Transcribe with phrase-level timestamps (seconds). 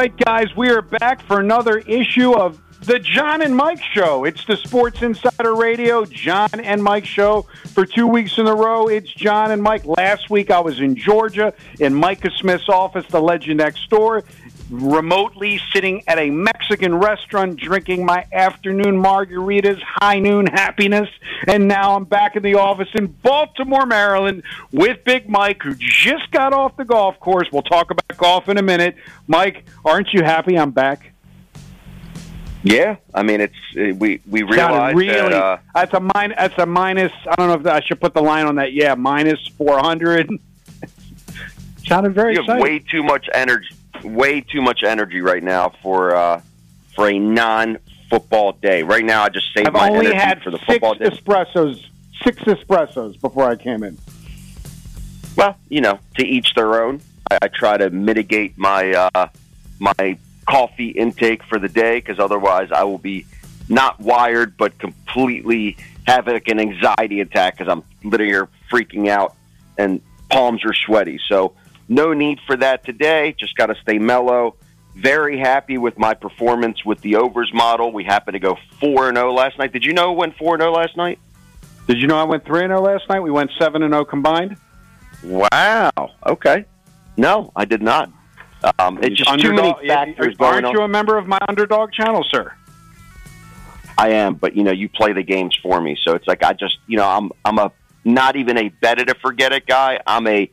[0.00, 4.24] Right, guys, we are back for another issue of the John and Mike Show.
[4.24, 7.42] It's the Sports Insider Radio, John and Mike Show.
[7.74, 9.84] For two weeks in a row, it's John and Mike.
[9.84, 14.24] Last week, I was in Georgia in Micah Smith's office, the legend next door,
[14.70, 21.10] remotely sitting at a Mexican restaurant drinking my afternoon margaritas, high noon happiness.
[21.46, 26.30] And now I'm back in the office in Baltimore, Maryland with Big Mike, who just
[26.30, 27.48] got off the golf course.
[27.52, 28.94] We'll talk about golf in a minute.
[29.26, 31.12] Mike, aren't you happy I'm back?
[32.62, 35.12] Yeah, I mean it's uh, we we Sounded realize really.
[35.14, 37.10] that uh, that's a min- That's a minus.
[37.26, 38.74] I don't know if I should put the line on that.
[38.74, 40.28] Yeah, minus four hundred.
[41.86, 42.62] Sounded very you have exciting.
[42.62, 46.42] way too much energy, way too much energy right now for uh,
[46.94, 48.82] for a non-football day.
[48.82, 51.06] Right now, I just saved I've my only energy had for the six football day.
[51.06, 51.82] espressos.
[52.22, 53.96] Six espressos before I came in.
[55.34, 57.00] Well, you know, to each their own.
[57.30, 59.28] I, I try to mitigate my uh,
[59.78, 63.26] my coffee intake for the day because otherwise I will be
[63.68, 65.76] not wired but completely
[66.06, 69.36] have like an anxiety attack because I'm literally here freaking out
[69.78, 71.20] and palms are sweaty.
[71.28, 71.54] So
[71.88, 73.34] no need for that today.
[73.38, 74.56] Just got to stay mellow.
[74.96, 77.92] Very happy with my performance with the overs model.
[77.92, 79.72] We happened to go four and zero last night.
[79.72, 81.18] Did you know it went four and zero last night?
[81.86, 83.20] Did you know I went three and zero last night?
[83.20, 84.56] We went seven and zero combined.
[85.22, 85.90] Wow.
[86.26, 86.64] Okay.
[87.16, 88.10] No, I did not.
[88.78, 92.24] Um, it's just too many factors going Aren't you a member of my underdog channel,
[92.30, 92.52] sir?
[93.96, 96.52] I am, but you know, you play the games for me, so it's like I
[96.52, 97.72] just, you know, I'm I'm a
[98.04, 100.00] not even a bet it or forget it guy.
[100.06, 100.50] I'm a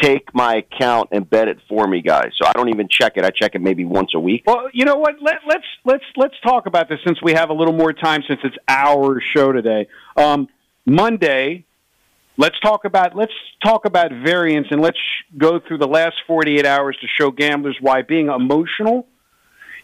[0.00, 2.30] take my account and bet it for me guy.
[2.36, 3.24] So I don't even check it.
[3.24, 4.44] I check it maybe once a week.
[4.46, 5.16] Well, you know what?
[5.20, 8.40] Let, let's let's let's talk about this since we have a little more time since
[8.44, 9.88] it's our show today.
[10.16, 10.48] Um,
[10.86, 11.64] Monday,
[12.36, 13.32] let's talk about let's
[13.62, 14.98] talk about variance and let's
[15.36, 19.06] go through the last 48 hours to show gamblers why being emotional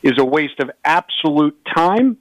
[0.02, 2.18] is a waste of absolute time.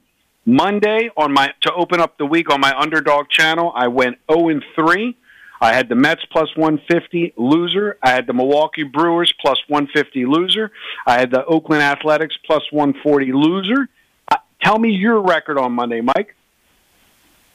[0.48, 4.48] Monday on my to open up the week on my underdog channel, I went 0
[4.48, 5.16] and 3.
[5.60, 7.96] I had the Mets plus 150 loser.
[8.02, 10.70] I had the Milwaukee Brewers plus 150 loser.
[11.06, 13.88] I had the Oakland Athletics plus 140 loser.
[14.30, 16.36] Uh, tell me your record on Monday, Mike.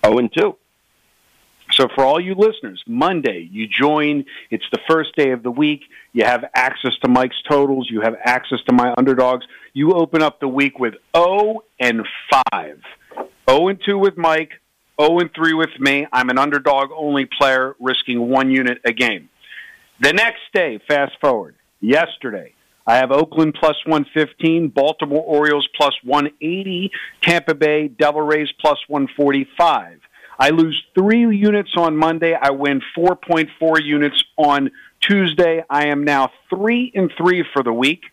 [0.04, 0.56] 0 and 2.
[1.74, 4.26] So for all you listeners, Monday you join.
[4.50, 5.82] It's the first day of the week.
[6.14, 7.88] You have access to Mike's totals.
[7.90, 9.46] You have access to my underdogs.
[9.74, 12.06] You open up the week with 0 and
[12.54, 12.78] 5.
[13.50, 14.52] 0 and 2 with Mike,
[15.00, 16.08] 0 and 3 with me.
[16.12, 19.30] I'm an underdog only player risking one unit a game.
[20.00, 22.54] The next day, fast forward, yesterday,
[22.88, 30.00] I have Oakland plus 115, Baltimore Orioles plus 180, Tampa Bay Devil Rays plus 145.
[30.40, 32.34] I lose three units on Monday.
[32.34, 35.64] I win 4.4 units on Tuesday.
[35.70, 38.04] I am now three and three for the week,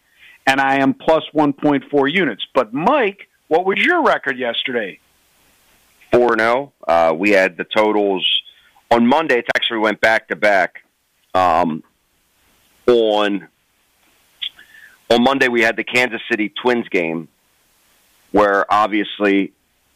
[0.46, 2.46] and I am plus 1.4 units.
[2.54, 5.00] But Mike, what was your record yesterday?
[6.12, 6.72] 4 0.
[6.86, 8.26] Uh, we had the totals
[8.90, 9.38] on Monday.
[9.38, 10.82] It actually went back to back.
[11.34, 11.82] Um,
[12.86, 13.48] on
[15.10, 17.28] on Monday, we had the Kansas City Twins game,
[18.32, 19.52] where obviously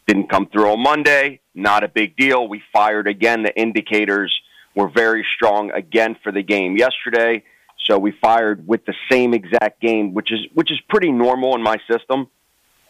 [0.07, 1.39] didn't come through on Monday.
[1.55, 2.47] Not a big deal.
[2.47, 3.43] We fired again.
[3.43, 4.33] The indicators
[4.75, 7.43] were very strong again for the game yesterday.
[7.85, 11.61] So we fired with the same exact game, which is which is pretty normal in
[11.61, 12.27] my system.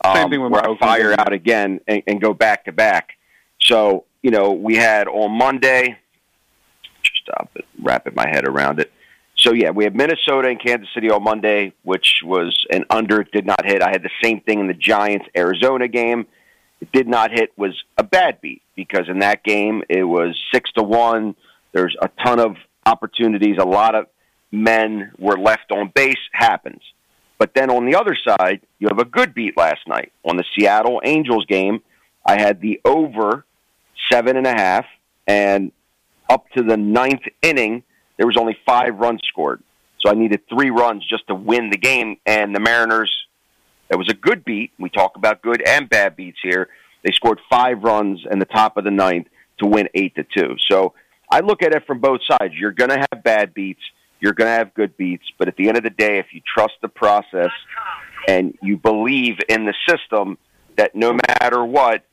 [0.06, 1.19] Same Um, thing with where I fire game.
[1.19, 3.10] out again and, and go back to back.
[3.59, 5.98] So you know we had on Monday.
[7.04, 7.45] Just uh,
[7.81, 8.92] wrapping my head around it.
[9.36, 13.45] so yeah, we had Minnesota and Kansas City on Monday, which was an under, did
[13.45, 13.81] not hit.
[13.81, 16.27] I had the same thing in the Giants Arizona game.
[16.91, 20.83] Did not hit, was a bad beat because in that game it was six to
[20.83, 21.35] one.
[21.71, 23.57] There's a ton of opportunities.
[23.59, 24.07] A lot of
[24.51, 26.18] men were left on base.
[26.31, 26.81] Happens.
[27.38, 30.44] But then on the other side, you have a good beat last night on the
[30.56, 31.81] Seattle Angels game.
[32.25, 33.45] I had the over
[34.12, 34.85] seven and a half,
[35.27, 35.71] and
[36.30, 37.83] up to the ninth inning,
[38.18, 39.62] there was only five runs scored.
[40.00, 42.18] So I needed three runs just to win the game.
[42.25, 43.12] And the Mariners,
[43.94, 44.72] it was a good beat.
[44.80, 46.69] We talk about good and bad beats here.
[47.04, 49.28] They scored five runs in the top of the ninth
[49.60, 50.56] to win eight to two.
[50.69, 50.94] So
[51.30, 52.54] I look at it from both sides.
[52.56, 53.81] You're going to have bad beats.
[54.19, 55.25] You're going to have good beats.
[55.38, 57.51] But at the end of the day, if you trust the process
[58.28, 60.38] and you believe in the system,
[60.78, 62.04] that no matter what,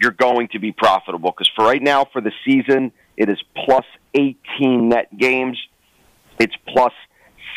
[0.00, 1.30] you're going to be profitable.
[1.30, 3.84] Because for right now, for the season, it is plus
[4.14, 5.58] 18 net games.
[6.38, 6.92] It's plus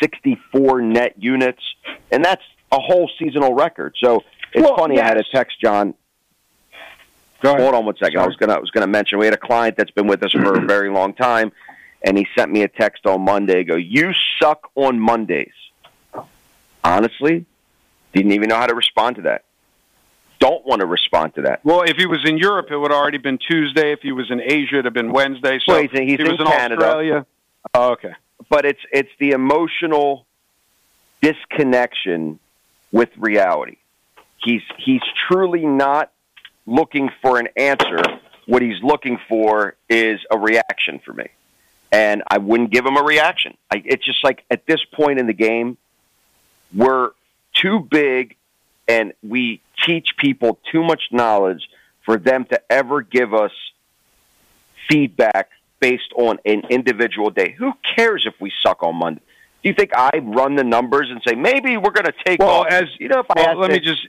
[0.02, 1.62] 64 net units,
[2.10, 2.42] and that's
[2.72, 3.94] a whole seasonal record.
[4.02, 4.22] So
[4.52, 4.98] it's Well, funny.
[5.00, 5.94] I had a text, John.
[7.42, 7.60] Go ahead.
[7.60, 8.18] Hold on one second.
[8.20, 10.32] I was gonna I was gonna mention we had a client that's been with us
[10.32, 11.52] for a very long time,
[12.02, 13.64] and he sent me a text on Monday.
[13.64, 15.52] Go, you suck on Mondays.
[16.84, 17.44] Honestly,
[18.12, 19.44] didn't even know how to respond to that.
[20.40, 21.64] Don't want to respond to that.
[21.64, 23.92] Well, if he was in Europe, it would have already been Tuesday.
[23.92, 25.58] If he was in Asia, it'd have been Wednesday.
[25.64, 26.84] So Well, he's in- he's he was in in Canada.
[26.84, 27.26] Australia.
[27.74, 28.12] Oh, okay.
[28.48, 30.26] but it's it's the emotional
[31.20, 32.40] disconnection
[32.92, 33.78] with reality.
[34.44, 36.12] He's he's truly not
[36.66, 37.98] looking for an answer.
[38.46, 41.28] What he's looking for is a reaction for me,
[41.90, 43.56] and I wouldn't give him a reaction.
[43.70, 45.78] I, it's just like at this point in the game,
[46.74, 47.10] we're
[47.54, 48.36] too big,
[48.88, 51.68] and we teach people too much knowledge
[52.04, 53.52] for them to ever give us
[54.88, 55.50] feedback
[55.80, 57.54] based on an individual day.
[57.58, 59.22] Who cares if we suck on Monday?
[59.62, 62.62] Do you think I run the numbers and say maybe we're going to take Well,
[62.62, 62.66] off?
[62.68, 64.06] as you know, if I well, had let to- me just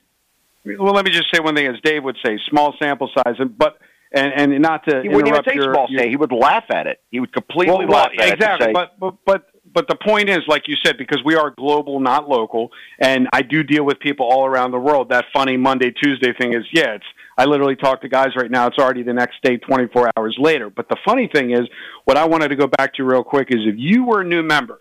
[0.80, 3.56] well, let me just say one thing, as Dave would say, small sample size, and
[3.58, 3.78] but
[4.14, 6.10] and and not to he wouldn't even say your, small your- say.
[6.10, 7.02] He would laugh at it.
[7.12, 8.34] He would completely well, well, laugh at it.
[8.34, 8.74] exactly.
[8.74, 12.30] But, but but but the point is, like you said, because we are global, not
[12.30, 12.70] local,
[13.00, 15.10] and I do deal with people all around the world.
[15.10, 17.06] That funny Monday Tuesday thing is, yeah, it's.
[17.36, 18.68] I literally talk to guys right now.
[18.68, 20.70] It's already the next day, 24 hours later.
[20.70, 21.62] But the funny thing is,
[22.06, 24.44] what I wanted to go back to real quick is if you were a new
[24.44, 24.80] member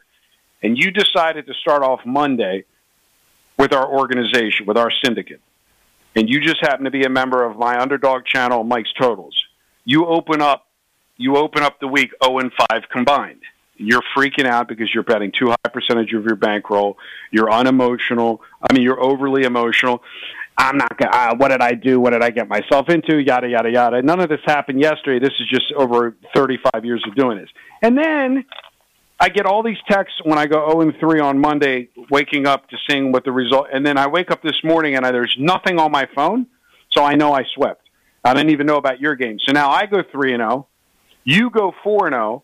[0.62, 2.64] and you decided to start off Monday
[3.58, 5.40] with our organization, with our syndicate,
[6.14, 9.34] and you just happen to be a member of my underdog channel, Mike's Totals,
[9.84, 10.66] you open up,
[11.16, 13.40] you open up the week 0 and 5 combined.
[13.76, 16.98] You're freaking out because you're betting too high percentage of your bankroll.
[17.30, 18.42] You're unemotional.
[18.62, 20.02] I mean, you're overly emotional.
[20.56, 21.10] I'm not gonna.
[21.10, 21.98] Uh, what did I do?
[21.98, 23.18] What did I get myself into?
[23.18, 24.02] Yada yada yada.
[24.02, 25.18] None of this happened yesterday.
[25.18, 27.48] This is just over 35 years of doing this.
[27.80, 28.44] And then
[29.20, 32.68] I get all these texts when I go 0 and 3 on Monday, waking up
[32.70, 33.68] to seeing what the result.
[33.72, 36.46] And then I wake up this morning and I, there's nothing on my phone,
[36.90, 37.88] so I know I swept.
[38.24, 39.38] I didn't even know about your game.
[39.44, 40.66] So now I go 3 and 0.
[41.24, 42.42] You go 4 and 0.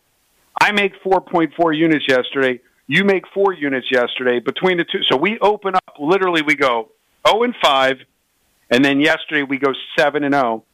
[0.60, 2.60] I make 4.4 units yesterday.
[2.86, 5.02] You make 4 units yesterday between the two.
[5.08, 6.90] So we open up literally we go
[7.26, 7.96] 0 and 5
[8.70, 10.64] and then yesterday we go 7 and 0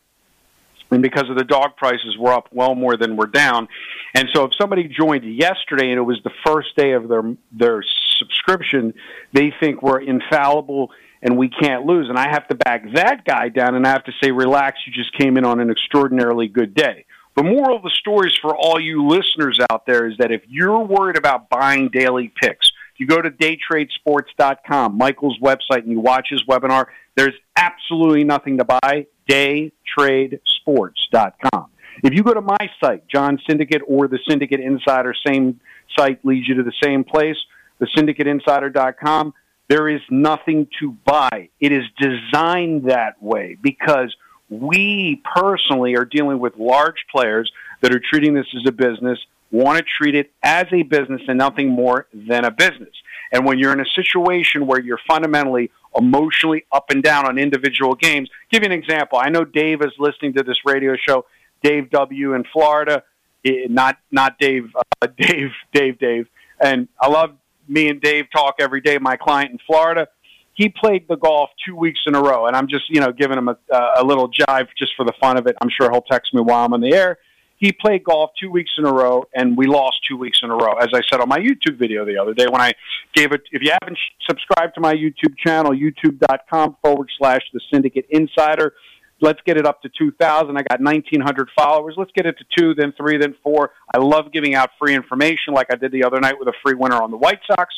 [0.90, 3.69] and because of the dog prices, we're up well more than we're down.
[4.14, 7.22] And so, if somebody joined yesterday and it was the first day of their
[7.52, 7.82] their
[8.19, 8.94] subscription,
[9.32, 10.92] they think we're infallible
[11.23, 12.09] and we can't lose.
[12.09, 14.92] And I have to back that guy down, and I have to say, relax, you
[14.92, 17.06] just came in on an extraordinarily good day.
[17.35, 20.42] The moral of the story is for all you listeners out there is that if
[20.47, 26.28] you're worried about buying daily picks, you go to daytradesports.com, Michael's website, and you watch
[26.30, 29.06] his webinar, there's absolutely nothing to buy.
[29.28, 31.66] Daytradesports.com.
[32.02, 35.61] If you go to my site, John Syndicate or the Syndicate Insider, same
[35.97, 37.37] site leads you to the same place,
[37.78, 39.35] the syndicateinsider.com,
[39.69, 41.49] there is nothing to buy.
[41.61, 44.14] It is designed that way because
[44.50, 47.50] we personally are dealing with large players
[47.81, 49.19] that are treating this as a business,
[49.50, 52.95] want to treat it as a business and nothing more than a business.
[53.33, 57.94] And when you're in a situation where you're fundamentally emotionally up and down on individual
[57.94, 59.18] games, give you an example.
[59.18, 61.26] I know Dave is listening to this radio show,
[61.62, 63.02] Dave W in Florida,
[63.44, 64.70] not not Dave,
[65.02, 66.28] uh, Dave, Dave, Dave.
[66.60, 67.36] And I love
[67.68, 68.98] me and Dave talk every day.
[68.98, 70.08] My client in Florida,
[70.54, 73.38] he played the golf two weeks in a row, and I'm just you know giving
[73.38, 73.56] him a,
[73.96, 75.56] a little jive just for the fun of it.
[75.60, 77.18] I'm sure he'll text me while I'm on the air.
[77.56, 80.54] He played golf two weeks in a row, and we lost two weeks in a
[80.54, 80.75] row.
[80.75, 82.73] As I said on my YouTube video the other day, when I
[83.14, 88.06] gave it, if you haven't subscribed to my YouTube channel, youtube.com forward slash the Syndicate
[88.11, 88.75] Insider,
[89.20, 90.56] Let's get it up to 2,000.
[90.56, 91.94] I got 1,900 followers.
[91.96, 93.70] Let's get it to two, then three, then four.
[93.92, 96.75] I love giving out free information like I did the other night with a free
[96.75, 97.75] winner on the White Sox.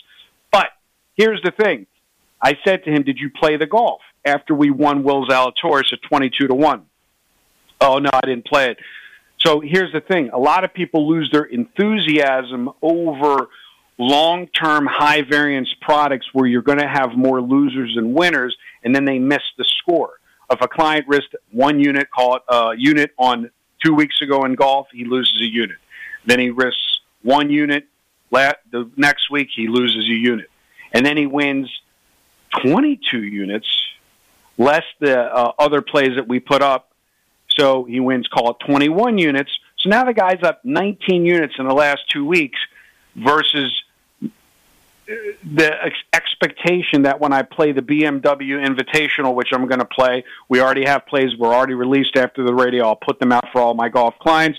[0.51, 0.69] But
[1.15, 1.87] here's the thing.
[2.43, 6.01] I said to him, did you play the golf after we won Will Zalatoris at
[6.09, 6.83] 22 to 1?
[7.81, 8.79] Oh, no, I didn't play it.
[9.39, 10.31] So here's the thing.
[10.33, 13.49] A lot of people lose their enthusiasm over
[13.99, 19.05] long-term high variance products where you're going to have more losers than winners, and then
[19.05, 20.21] they miss the score.
[20.51, 23.51] If a client risked one unit, call it a unit on
[23.85, 25.79] two weeks ago in golf, he loses a unit.
[26.25, 27.87] Then he risks one unit.
[28.31, 30.51] The next week, he loses a unit,
[30.93, 31.71] and then he wins
[32.63, 33.67] 22 units,
[34.59, 36.93] less the uh, other plays that we put up.
[37.59, 39.51] So he wins, call it 21 units.
[39.79, 42.59] So now the guy's up 19 units in the last two weeks
[43.15, 43.83] versus
[45.09, 50.25] the ex- expectation that when I play the BMW Invitational, which I'm going to play,
[50.49, 52.87] we already have plays we're already released after the radio.
[52.87, 54.59] I'll put them out for all my golf clients.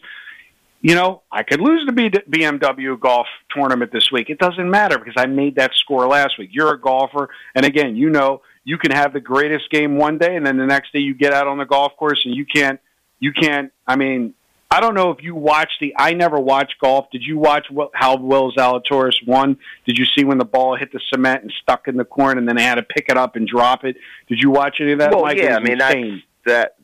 [0.82, 4.30] You know, I could lose the BMW golf tournament this week.
[4.30, 6.51] It doesn't matter because I made that score last week.
[6.54, 10.36] You're a golfer, and again, you know, you can have the greatest game one day,
[10.36, 12.80] and then the next day you get out on the golf course and you can't.
[13.19, 13.71] You can't.
[13.86, 14.33] I mean,
[14.69, 15.95] I don't know if you watched the.
[15.97, 17.09] I never watched golf.
[17.12, 19.57] Did you watch what, how Will Zalatoris won?
[19.86, 22.47] Did you see when the ball hit the cement and stuck in the corn, and
[22.47, 23.95] then they had to pick it up and drop it?
[24.27, 25.12] Did you watch any of that?
[25.12, 25.38] Well, Mike?
[25.38, 26.75] yeah, I mean that's, that.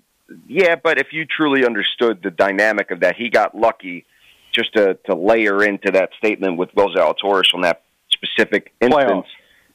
[0.47, 4.05] Yeah, but if you truly understood the dynamic of that, he got lucky.
[4.53, 9.25] Just to to layer into that statement with Will Zalatoris on that specific instance, playoff.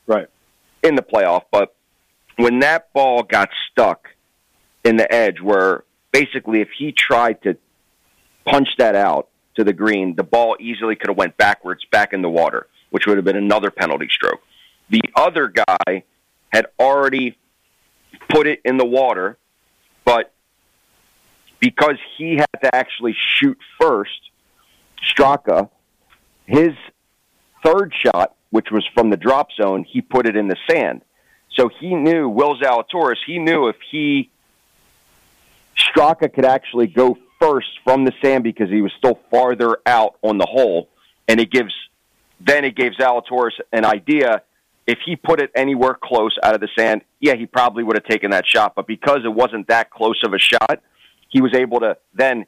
[0.07, 0.29] right
[0.83, 1.43] in the playoff.
[1.51, 1.75] But
[2.37, 4.09] when that ball got stuck
[4.85, 5.85] in the edge, where
[6.19, 7.57] basically if he tried to
[8.45, 12.23] punch that out to the green, the ball easily could have went backwards back in
[12.23, 14.41] the water, which would have been another penalty stroke.
[14.91, 16.03] The other guy
[16.49, 17.37] had already
[18.31, 19.39] put it in the water,
[20.05, 20.33] but
[21.61, 24.31] because he had to actually shoot first,
[25.05, 25.71] Straka,
[26.47, 26.71] his
[27.65, 31.03] third shot, which was from the drop zone, he put it in the sand.
[31.55, 33.17] So he knew Will Zalatoris.
[33.27, 34.31] He knew if he
[35.79, 40.39] Straka could actually go first from the sand because he was still farther out on
[40.39, 40.89] the hole,
[41.29, 41.73] and it gives
[42.41, 44.43] then it gives Zalatoris an idea.
[44.87, 48.07] If he put it anywhere close out of the sand, yeah, he probably would have
[48.07, 48.75] taken that shot.
[48.75, 50.81] But because it wasn't that close of a shot,
[51.29, 52.47] he was able to then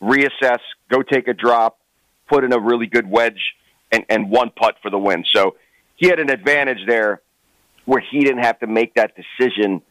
[0.00, 1.78] reassess, go take a drop,
[2.28, 3.54] put in a really good wedge,
[3.90, 5.24] and, and one putt for the win.
[5.34, 5.56] So
[5.96, 7.20] he had an advantage there
[7.84, 9.82] where he didn't have to make that decision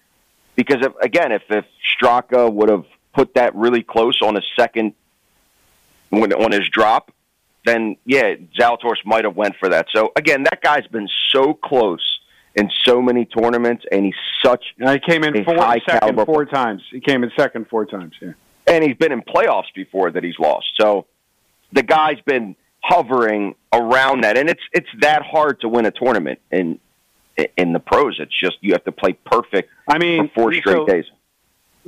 [0.64, 1.66] because if, again, if if
[1.96, 4.94] Straka would have put that really close on his second
[6.10, 7.12] when on his drop,
[7.66, 9.88] then yeah, Zalatoris might have went for that.
[9.94, 12.20] So again, that guy's been so close
[12.56, 14.64] in so many tournaments, and he's such.
[14.80, 16.26] And he came in four, second caliber.
[16.26, 16.84] four times.
[16.92, 18.14] He came in second four times.
[18.22, 18.34] Yeah,
[18.68, 20.68] and he's been in playoffs before that he's lost.
[20.80, 21.06] So
[21.72, 26.40] the guy's been hovering around that, and it's it's that hard to win a tournament
[26.52, 26.80] in
[27.58, 28.20] in the pros.
[28.20, 29.70] It's just you have to play perfect.
[29.88, 31.06] I mean, for four straight so, days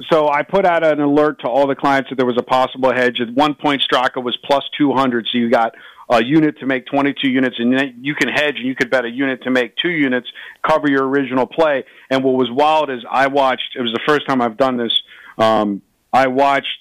[0.09, 2.91] so I put out an alert to all the clients that there was a possible
[2.93, 3.19] hedge.
[3.21, 5.75] At one point, Straka was plus 200, so you got
[6.09, 9.05] a unit to make 22 units, and then you can hedge and you could bet
[9.05, 10.27] a unit to make two units,
[10.67, 11.85] cover your original play.
[12.09, 15.01] And what was wild is I watched, it was the first time I've done this,
[15.37, 15.81] um,
[16.11, 16.79] I watched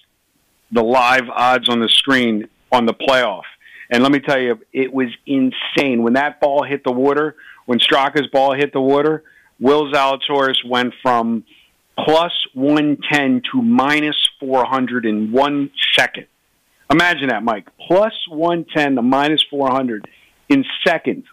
[0.71, 3.43] the live odds on the screen on the playoff.
[3.93, 6.03] And let me tell you, it was insane.
[6.03, 9.23] When that ball hit the water, when Straka's ball hit the water,
[9.61, 11.45] Will Zalatoris went from–
[11.99, 16.27] plus 110 to minus 400 in one second.
[16.91, 17.69] Imagine that, Mike.
[17.87, 20.09] Plus 110 to minus 400
[20.49, 21.25] in seconds.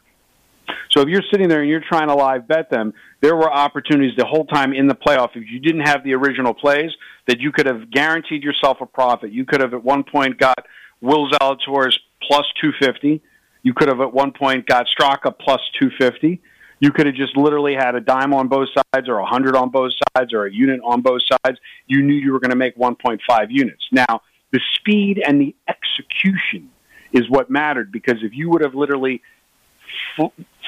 [0.91, 4.15] So if you're sitting there and you're trying to live bet them, there were opportunities
[4.17, 5.29] the whole time in the playoff.
[5.35, 6.91] If you didn't have the original plays,
[7.27, 9.31] that you could have guaranteed yourself a profit.
[9.31, 10.65] You could have at one point got
[11.01, 13.21] Will Zalatoris plus 250.
[13.63, 16.41] You could have at one point got Straka plus 250.
[16.79, 19.69] You could have just literally had a dime on both sides or a hundred on
[19.69, 21.59] both sides or a unit on both sides.
[21.87, 23.83] You knew you were going to make 1.5 units.
[23.91, 24.21] Now,
[24.51, 26.69] the speed and the execution
[27.11, 29.21] is what mattered because if you would have literally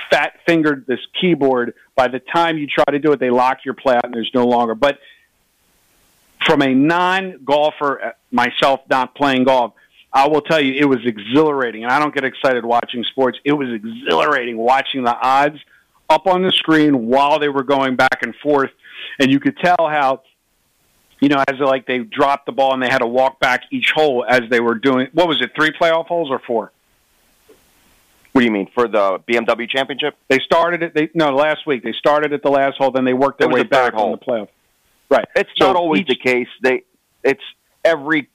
[0.09, 3.73] fat fingered this keyboard, by the time you try to do it, they lock your
[3.73, 4.75] play out and there's no longer.
[4.75, 4.99] But
[6.45, 9.73] from a non golfer, uh, myself not playing golf,
[10.13, 11.83] I will tell you it was exhilarating.
[11.83, 13.39] And I don't get excited watching sports.
[13.45, 15.59] It was exhilarating watching the odds
[16.09, 18.71] up on the screen while they were going back and forth,
[19.19, 20.21] and you could tell how
[21.21, 23.91] you know, as like they dropped the ball and they had to walk back each
[23.91, 25.07] hole as they were doing.
[25.13, 25.51] What was it?
[25.55, 26.71] Three playoff holes or four?
[28.31, 30.15] What do you mean for the BMW Championship?
[30.29, 30.93] They started it.
[30.95, 31.83] They no last week.
[31.83, 34.05] They started at the last hole, then they worked their way the back hole.
[34.05, 34.47] on the playoff.
[35.09, 35.25] Right.
[35.35, 36.47] It's So not always each- the case.
[36.61, 36.83] They
[37.23, 37.43] it's
[37.85, 38.27] every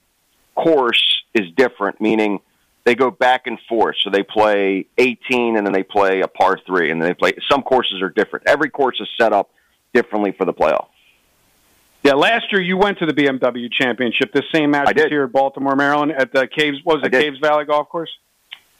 [0.55, 2.39] course is different, meaning
[2.85, 3.97] they go back and forth.
[4.03, 7.33] So they play 18 and then they play a par 3 and then they play
[7.49, 8.47] some courses are different.
[8.47, 9.49] Every course is set up
[9.93, 10.87] differently for the playoff.
[12.03, 14.31] Yeah, last year you went to the BMW Championship.
[14.31, 15.11] This same match I was did.
[15.11, 16.77] here at Baltimore, Maryland, at the Caves.
[16.83, 17.11] What was it.
[17.11, 18.11] Caves Valley Golf Course?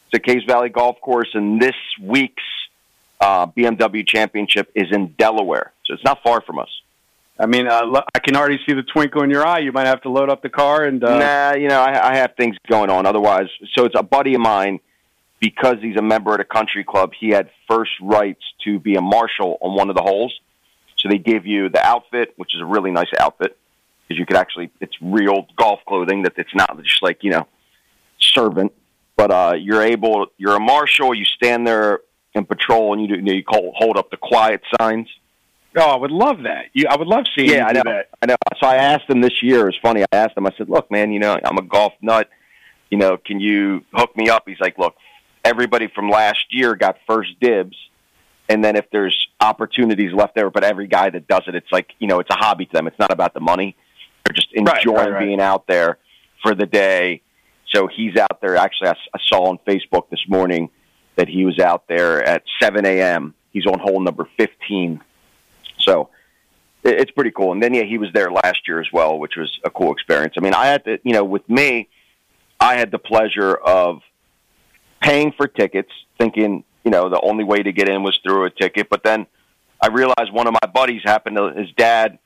[0.09, 2.43] It's a Caves Valley Golf Course and this week's
[3.19, 5.73] uh, BMW Championship is in Delaware.
[5.85, 6.69] So it's not far from us.
[7.39, 9.59] I mean, uh, I can already see the twinkle in your eye.
[9.59, 11.03] You might have to load up the car and.
[11.03, 13.05] Uh, nah, you know, I, I have things going on.
[13.05, 14.79] Otherwise, so it's a buddy of mine
[15.39, 17.11] because he's a member of the country club.
[17.19, 20.33] He had first rights to be a marshal on one of the holes.
[20.97, 23.55] So they give you the outfit, which is a really nice outfit
[24.07, 27.47] because you could actually, it's real golf clothing that it's not just like, you know,
[28.19, 28.73] servant,
[29.15, 31.99] but, uh, you're able, you're a marshal, you stand there
[32.33, 35.07] and patrol and you do, you, know, call, hold up the quiet signs.
[35.77, 36.65] Oh, I would love that.
[36.73, 37.81] You, I would love seeing Yeah, I know.
[37.85, 38.09] that.
[38.21, 38.35] I know.
[38.59, 39.67] So I asked him this year.
[39.69, 40.03] It's funny.
[40.03, 40.47] I asked him.
[40.47, 42.29] I said, "Look, man, you know, I'm a golf nut.
[42.89, 44.95] You know, can you hook me up?" He's like, "Look,
[45.45, 47.75] everybody from last year got first dibs,
[48.49, 51.91] and then if there's opportunities left there, but every guy that does it, it's like
[51.99, 52.87] you know, it's a hobby to them.
[52.87, 53.75] It's not about the money.
[54.25, 55.25] They're just enjoying right, right.
[55.25, 55.99] being out there
[56.43, 57.21] for the day.
[57.73, 58.55] So he's out there.
[58.55, 60.69] Actually, I saw on Facebook this morning
[61.17, 63.33] that he was out there at 7 a.m.
[63.51, 65.01] He's on hole number 15.
[65.87, 66.09] So
[66.83, 67.51] it- it's pretty cool.
[67.51, 70.35] And then yeah, he was there last year as well, which was a cool experience.
[70.37, 71.87] I mean, I had to, you know, with me,
[72.59, 74.01] I had the pleasure of
[75.01, 78.49] paying for tickets, thinking, you know, the only way to get in was through a
[78.49, 78.89] ticket.
[78.89, 79.27] But then
[79.81, 82.17] I realized one of my buddies happened to his dad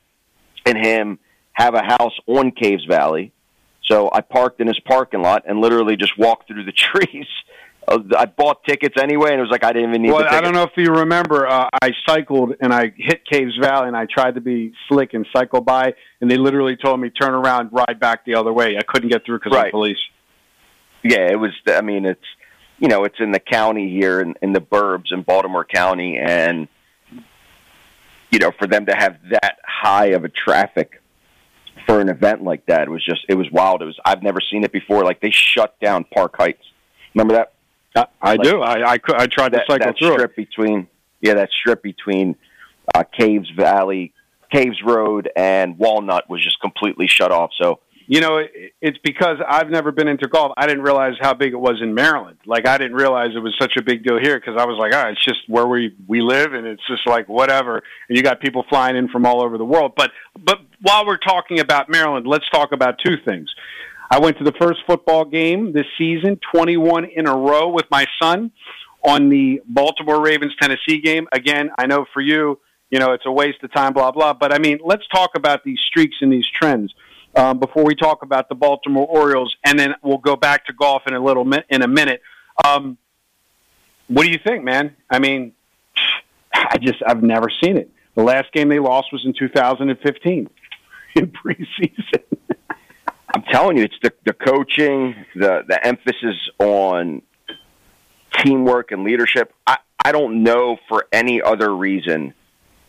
[0.64, 1.18] and him
[1.52, 3.32] have a house on Caves Valley.
[3.84, 7.26] So I parked in his parking lot and literally just walked through the trees.
[7.86, 10.12] Uh, I bought tickets anyway, and it was like I didn't even need.
[10.12, 13.88] Well, I don't know if you remember, uh, I cycled and I hit Caves Valley
[13.88, 17.34] and I tried to be slick and cycle by, and they literally told me turn
[17.34, 18.76] around, ride back the other way.
[18.78, 19.66] I couldn't get through because of Right.
[19.66, 19.98] the police.
[21.02, 21.50] Yeah, it was.
[21.66, 22.20] I mean, it's
[22.78, 26.68] you know, it's in the county here in, in the burbs in Baltimore County, and
[28.30, 31.02] you know, for them to have that high of a traffic
[31.86, 33.82] for an event like that it was just it was wild.
[33.82, 35.04] It was I've never seen it before.
[35.04, 36.62] Like they shut down Park Heights.
[37.14, 37.52] Remember that?
[37.94, 38.62] I, I Like- do.
[38.62, 40.18] I, I, I tried to that, cycle that through it.
[40.18, 40.88] strip between
[41.20, 42.36] yeah that strip between
[42.94, 44.12] uh, Caves Valley,
[44.50, 47.50] Caves Road, and Walnut was just completely shut off.
[47.60, 48.50] So You know, it,
[48.80, 50.52] it's because I've never been into golf.
[50.56, 52.38] I didn't realize how big it was in Maryland.
[52.44, 54.92] Like I didn't realize it was such a big deal here because I was like,
[54.94, 57.82] ah, it's just where we we live, and it's just like whatever.
[58.08, 59.92] And you got people flying in from all over the world.
[59.96, 63.48] But but while we're talking about Maryland, let's talk about two things.
[64.12, 68.04] I went to the first football game this season, 21 in a row with my
[68.20, 68.52] son
[69.02, 71.28] on the Baltimore Ravens Tennessee game.
[71.32, 74.34] Again, I know for you, you know, it's a waste of time, blah, blah.
[74.34, 76.92] But I mean, let's talk about these streaks and these trends
[77.36, 81.04] um, before we talk about the Baltimore Orioles, and then we'll go back to golf
[81.06, 82.20] in a little mi- in a minute.
[82.66, 82.98] Um,
[84.08, 84.94] what do you think, man?
[85.08, 85.54] I mean,
[86.52, 87.90] I just I've never seen it.
[88.14, 90.50] The last game they lost was in 2015
[91.16, 92.22] in preseason.
[93.34, 97.22] I'm telling you, it's the the coaching, the the emphasis on
[98.38, 99.52] teamwork and leadership.
[99.66, 102.34] I I don't know for any other reason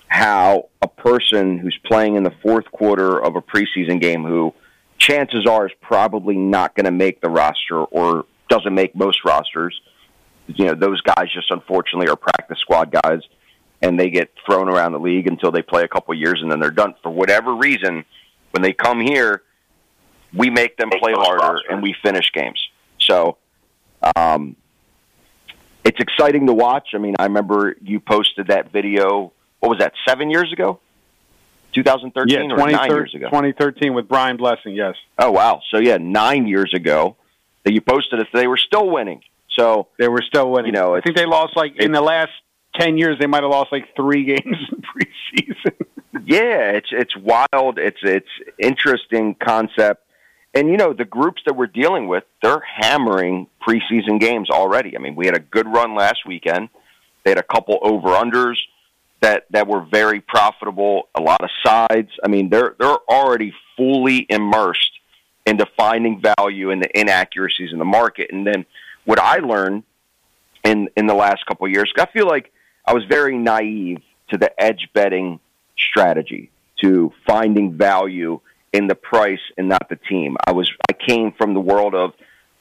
[0.07, 4.53] how a person who's playing in the fourth quarter of a preseason game who
[4.97, 9.79] chances are is probably not going to make the roster or doesn't make most rosters.
[10.47, 13.21] You know, those guys just unfortunately are practice squad guys
[13.81, 16.59] and they get thrown around the league until they play a couple years and then
[16.59, 16.93] they're done.
[17.01, 18.05] For whatever reason,
[18.51, 19.41] when they come here,
[20.33, 22.59] we make them play harder and we finish games.
[22.99, 23.37] So,
[24.15, 24.55] um,
[25.83, 26.89] it's exciting to watch.
[26.93, 29.33] I mean, I remember you posted that video.
[29.59, 29.93] What was that?
[30.07, 30.79] Seven years ago,
[31.73, 33.25] 2013 yeah, or nine 2013 years ago.
[33.27, 34.75] 2013 with Brian Blessing.
[34.75, 35.61] Yes, Oh wow!
[35.71, 37.15] So yeah, nine years ago
[37.63, 38.27] that you posted it.
[38.33, 39.21] They were still winning.
[39.49, 40.73] So they were still winning.
[40.73, 42.31] You know, I think they lost like in the last
[42.75, 43.19] 10 years.
[43.19, 45.85] They might have lost like three games in preseason.
[46.25, 47.77] yeah, it's it's wild.
[47.77, 50.05] It's it's interesting concept.
[50.53, 54.95] And you know the groups that we're dealing with, they're hammering preseason games already.
[54.95, 56.69] I mean, we had a good run last weekend.
[57.23, 58.57] They had a couple over unders
[59.21, 61.09] that that were very profitable.
[61.15, 62.11] A lot of sides.
[62.23, 64.91] I mean, they're they're already fully immersed
[65.45, 68.29] into finding value in the inaccuracies in the market.
[68.31, 68.65] And then
[69.05, 69.83] what I learned
[70.63, 72.51] in in the last couple of years, I feel like
[72.85, 75.39] I was very naive to the edge betting
[75.77, 78.39] strategy, to finding value
[78.73, 80.35] in the price and not the team.
[80.45, 82.13] I was I came from the world of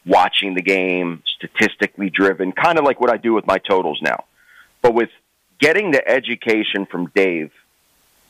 [0.07, 4.25] watching the game, statistically driven, kind of like what I do with my totals now.
[4.83, 5.11] But with
[5.59, 7.51] getting the education from Dave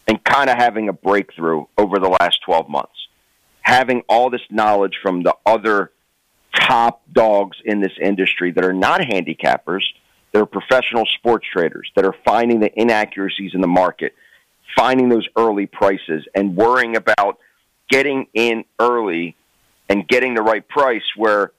[0.06, 3.08] and kind of having a breakthrough over the last 12 months.
[3.62, 5.92] Having all this knowledge from the other
[6.54, 9.84] top dogs in this industry that are not handicappers,
[10.32, 14.14] they're professional sports traders, that are finding the inaccuracies in the market,
[14.76, 17.38] finding those early prices, and worrying about
[17.92, 19.36] getting in early
[19.88, 21.52] and getting the right price where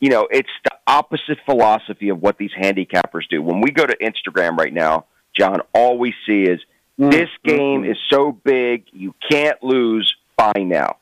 [0.00, 3.42] you know, it's the opposite philosophy of what these handicappers do.
[3.42, 5.04] When we go to Instagram right now,
[5.38, 6.58] John, all we see is
[6.98, 7.10] mm-hmm.
[7.10, 10.96] this game is so big, you can't lose, buy now.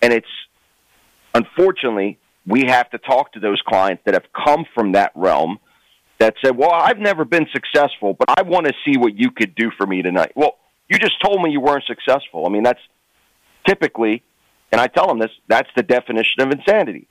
[0.00, 0.26] And it's
[1.34, 5.58] unfortunately, we have to talk to those clients that have come from that realm
[6.18, 9.54] that said, Well, I've never been successful, but I want to see what you could
[9.54, 10.32] do for me tonight.
[10.34, 10.56] Well,
[10.88, 12.46] you just told me you weren't successful.
[12.46, 12.80] I mean, that's
[13.70, 14.22] typically,
[14.72, 17.06] and I tell them this, that's the definition of insanity.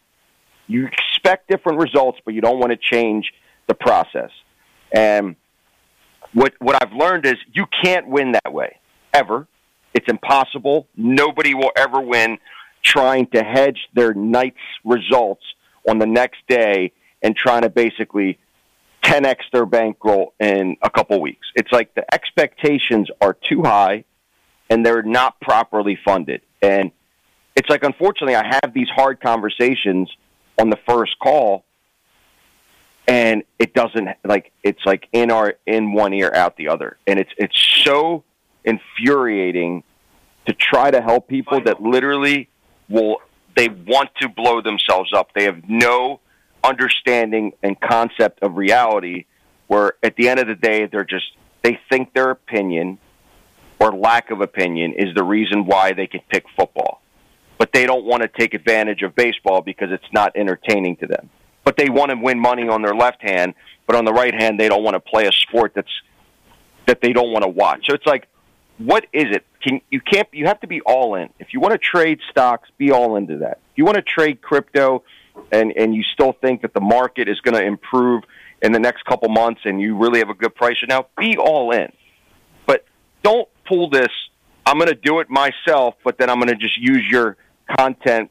[0.68, 3.34] You expect different results, but you don't want to change
[3.68, 4.32] the process.
[4.92, 5.36] And
[6.34, 8.78] what what I've learned is you can't win that way
[9.14, 9.48] ever.
[9.94, 10.88] It's impossible.
[10.96, 12.38] Nobody will ever win
[12.84, 15.44] trying to hedge their night's results
[15.90, 16.92] on the next day
[17.22, 18.38] and trying to basically
[19.04, 21.48] 10x their bankroll in a couple weeks.
[21.56, 24.04] It's like the expectations are too high
[24.70, 26.42] and they're not properly funded.
[26.62, 26.92] And
[27.56, 30.10] it's like, unfortunately, I have these hard conversations
[30.58, 31.64] on the first call
[33.10, 36.98] and it doesn't like it's like in our in one ear out the other.
[37.08, 38.24] And it's it's so
[38.64, 39.84] infuriating
[40.46, 42.50] to try to help people that literally
[42.88, 43.18] will
[43.56, 45.32] they want to blow themselves up.
[45.34, 46.20] They have no
[46.64, 49.26] understanding and concept of reality
[49.68, 51.32] where at the end of the day they're just
[51.64, 53.00] they think their opinion
[53.80, 57.02] or lack of opinion is the reason why they can pick football
[57.60, 61.30] but they don't want to take advantage of baseball because it's not entertaining to them.
[61.66, 63.54] But they want to win money on their left hand,
[63.86, 65.92] but on the right hand they don't want to play a sport that's
[66.88, 67.86] that they don't want to watch.
[67.88, 68.28] So it's like,
[68.80, 69.46] what is it?
[69.62, 71.30] Can you can't you have to be all in.
[71.38, 73.60] If you want to trade stocks, be all into that.
[73.74, 75.04] If you want to trade crypto
[75.52, 78.24] and and you still think that the market is going to improve
[78.62, 81.72] in the next couple months and you really have a good price now, be all
[81.72, 81.92] in.
[83.70, 84.10] Pull this
[84.70, 87.38] I'm going to do it myself, but then I'm going to just use your
[87.76, 88.30] content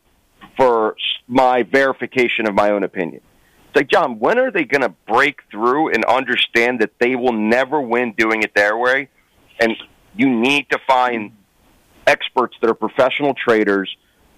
[0.57, 0.94] for
[1.27, 3.22] my verification of my own opinion.
[3.66, 7.33] It's like, John, when are they going to break through and understand that they will
[7.33, 9.09] never win doing it their way?
[9.59, 9.72] And
[10.14, 11.33] you need to find
[12.07, 13.92] experts that are professional traders,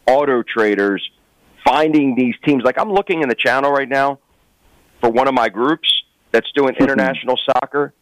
[0.06, 1.06] auto traders,
[1.66, 2.64] finding these teams.
[2.64, 4.20] Like, I'm looking in the channel right now
[5.02, 6.84] for one of my groups that's doing mm-hmm.
[6.84, 7.92] international soccer.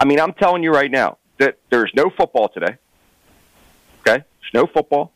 [0.00, 2.76] I mean, I'm telling you right now that there's no football today.
[4.00, 4.24] Okay?
[4.40, 5.12] There's no football.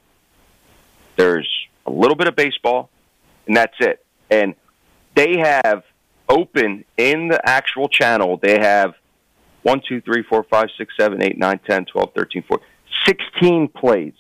[1.17, 1.49] There's
[1.87, 2.91] a little bit of baseball,
[3.47, 4.05] and that's it.
[4.31, 4.55] And
[5.15, 5.83] they have
[6.29, 8.95] open in the actual channel, they have
[9.63, 12.67] 1, 2, 3, 4, 5, 6, 7, 8, 9, 10, 12, 13, 14,
[13.07, 14.13] 16 plays.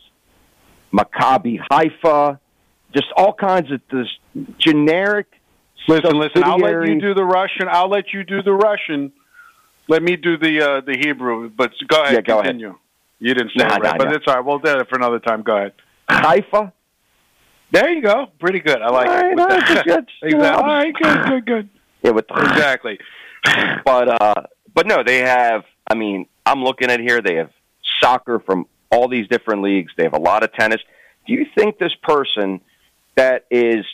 [0.92, 2.40] Maccabi Haifa,
[2.94, 4.08] just all kinds of this
[4.58, 5.26] generic.
[5.86, 6.42] Listen, listen.
[6.44, 7.68] I'll let you do the Russian.
[7.70, 9.12] I'll let you do the Russian.
[9.88, 11.50] Let me do the uh, the Hebrew.
[11.50, 12.14] But go ahead.
[12.14, 12.68] Yeah, go continue.
[12.68, 12.78] Ahead.
[13.20, 14.14] You didn't say nah, it right, nah, but nah.
[14.14, 14.44] it's all right.
[14.44, 15.42] We'll do it for another time.
[15.42, 15.72] Go ahead.
[16.08, 16.72] Haifa,
[17.70, 18.28] there you go.
[18.38, 18.80] Pretty good.
[18.80, 19.36] I like it.
[19.36, 20.08] Right, good.
[20.22, 20.40] exactly.
[20.40, 21.68] All right, good, good, good.
[22.02, 22.98] Yeah, with exactly.
[23.84, 24.34] but uh,
[24.74, 25.64] but no, they have.
[25.90, 27.20] I mean, I'm looking at here.
[27.20, 27.50] They have
[28.00, 29.92] soccer from all these different leagues.
[29.96, 30.80] They have a lot of tennis.
[31.26, 32.60] Do you think this person
[33.16, 33.84] that is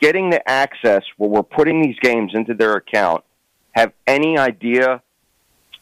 [0.00, 3.24] getting the access where we're putting these games into their account
[3.70, 5.00] have any idea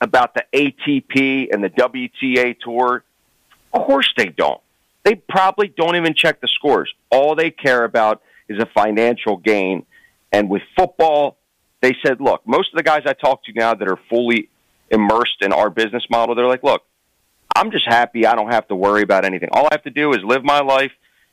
[0.00, 3.04] about the ATP and the WTA tour?
[3.72, 4.60] Of course they don't.
[5.04, 6.92] They probably don't even check the scores.
[7.10, 9.86] All they care about is a financial gain.
[10.32, 11.36] And with football,
[11.80, 14.48] they said, look, most of the guys I talk to now that are fully
[14.90, 16.82] immersed in our business model, they're like, look,
[17.54, 19.48] I'm just happy I don't have to worry about anything.
[19.52, 20.92] All I have to do is live my life,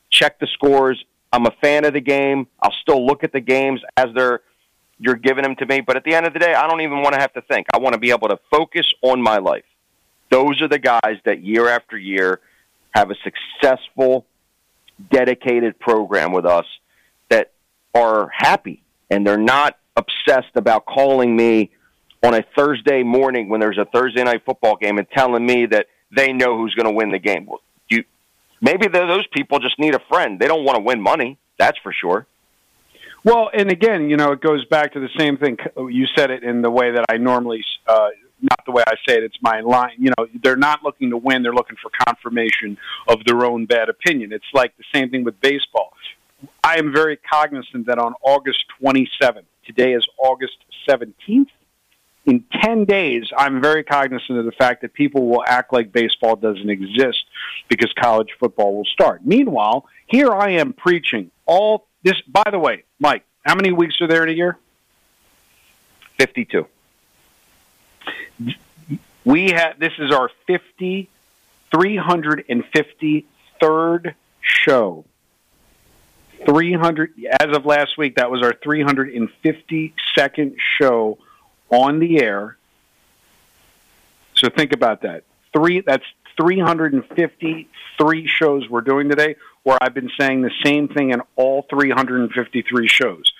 [0.10, 1.04] check the scores.
[1.32, 2.48] I'm a fan of the game.
[2.62, 4.42] I'll still look at the games as they're
[5.00, 7.02] you're giving them to me, but at the end of the day, I don't even
[7.02, 7.68] want to have to think.
[7.74, 9.66] I want to be able to focus on my life.
[10.30, 12.42] Those are the guys that year after year
[12.92, 14.26] have a successful,
[15.12, 16.66] dedicated program with us
[17.30, 17.52] that
[17.94, 21.72] are happy and they're not obsessed about calling me
[22.24, 25.88] on a Thursday morning when there's a Thursday night football game and telling me that
[26.16, 27.46] they know who's going to win the game.
[27.46, 28.04] Well, you
[28.60, 30.40] maybe those people just need a friend.
[30.40, 31.38] They don't want to win money.
[31.60, 32.26] That's for sure.
[33.28, 35.58] Well, and again, you know, it goes back to the same thing.
[35.76, 38.08] You said it in the way that I normally uh,
[38.42, 39.24] not the way I say it.
[39.24, 39.96] It's my line.
[39.98, 41.44] You know, they're not looking to win.
[41.44, 44.32] They're looking for confirmation of their own bad opinion.
[44.32, 45.92] It's like the same thing with baseball.
[46.64, 50.56] I am very cognizant that on August 27th, today is August
[50.88, 51.48] 17th.
[52.26, 56.38] in 10 days, I'm very cognizant of the fact that people will act like baseball
[56.38, 57.26] doesn't exist
[57.68, 59.26] because college football will start.
[59.26, 62.22] Meanwhile, here I am preaching all this.
[62.22, 64.58] By the way, Mike, how many weeks are there in a year?
[66.20, 66.68] 52.
[69.24, 71.08] We have, this is our 50,
[71.74, 75.06] 353rd show.
[76.46, 81.20] 300, as of last week, that was our 352nd show
[81.70, 82.58] on the air.
[84.36, 85.24] So think about that.
[85.52, 86.06] Three that's
[86.40, 89.36] 353 shows we're doing today
[89.68, 93.34] where I've been saying the same thing in all 353 shows.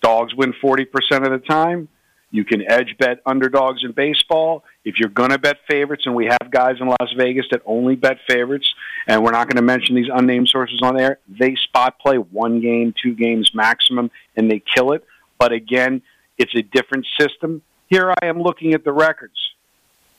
[0.00, 0.86] Dogs win 40%
[1.22, 1.88] of the time.
[2.30, 4.64] You can edge bet underdogs in baseball.
[4.86, 7.94] If you're going to bet favorites, and we have guys in Las Vegas that only
[7.94, 8.72] bet favorites,
[9.06, 12.62] and we're not going to mention these unnamed sources on there, they spot play one
[12.62, 15.04] game, two games maximum, and they kill it.
[15.38, 16.00] But again,
[16.38, 17.60] it's a different system.
[17.90, 19.36] Here I am looking at the records.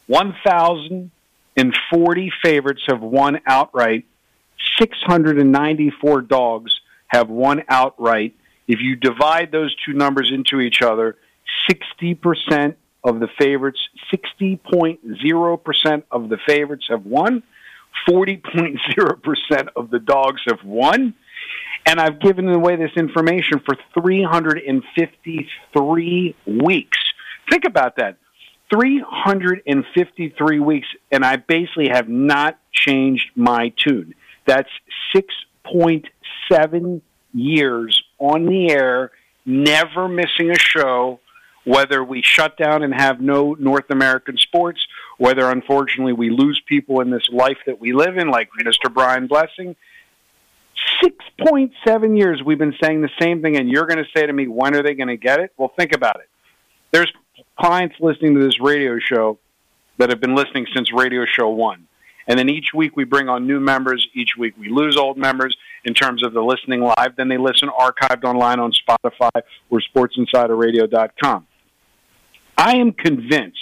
[0.06, 4.06] 1,040 favorites have won outright.
[4.80, 6.72] 694 dogs
[7.08, 8.34] have won outright.
[8.68, 11.18] If you divide those two numbers into each other,
[11.70, 13.80] 60% of the favorites,
[14.14, 17.44] 60.0% of the favorites have won.
[18.08, 21.16] 40.0% of the dogs have won.
[21.86, 27.00] And I've given away this information for 353 weeks.
[27.50, 28.18] Think about that.
[28.74, 34.14] 353 weeks, and I basically have not changed my tune.
[34.48, 34.70] That's
[35.16, 37.02] 6.7
[37.34, 39.12] years on the air,
[39.46, 41.20] never missing a show,
[41.66, 44.80] whether we shut down and have no North American sports,
[45.18, 48.92] whether unfortunately we lose people in this life that we live in, like Mr.
[48.92, 49.76] Brian Blessing.
[51.04, 54.48] 6.7 years we've been saying the same thing, and you're going to say to me,
[54.48, 55.52] when are they going to get it?
[55.58, 56.30] Well, think about it.
[56.92, 57.12] There's
[57.60, 59.38] clients listening to this radio show
[59.98, 61.87] that have been listening since radio show one.
[62.28, 64.08] And then each week we bring on new members.
[64.14, 67.16] Each week we lose old members in terms of the listening live.
[67.16, 71.48] Then they listen archived online on Spotify or SportsInsiderRadio.com.
[72.58, 73.60] I am convinced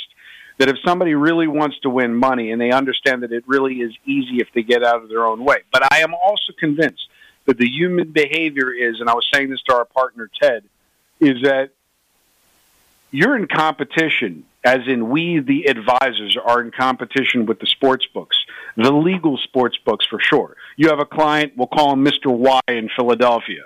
[0.57, 3.93] that if somebody really wants to win money and they understand that it really is
[4.05, 5.57] easy if they get out of their own way.
[5.71, 7.07] But I am also convinced
[7.45, 10.63] that the human behavior is, and I was saying this to our partner Ted,
[11.19, 11.71] is that
[13.11, 18.35] you're in competition, as in we, the advisors, are in competition with the sports books,
[18.75, 20.57] the legal sports books for sure.
[20.75, 22.25] You have a client, we'll call him Mr.
[22.25, 23.61] Y in Philadelphia.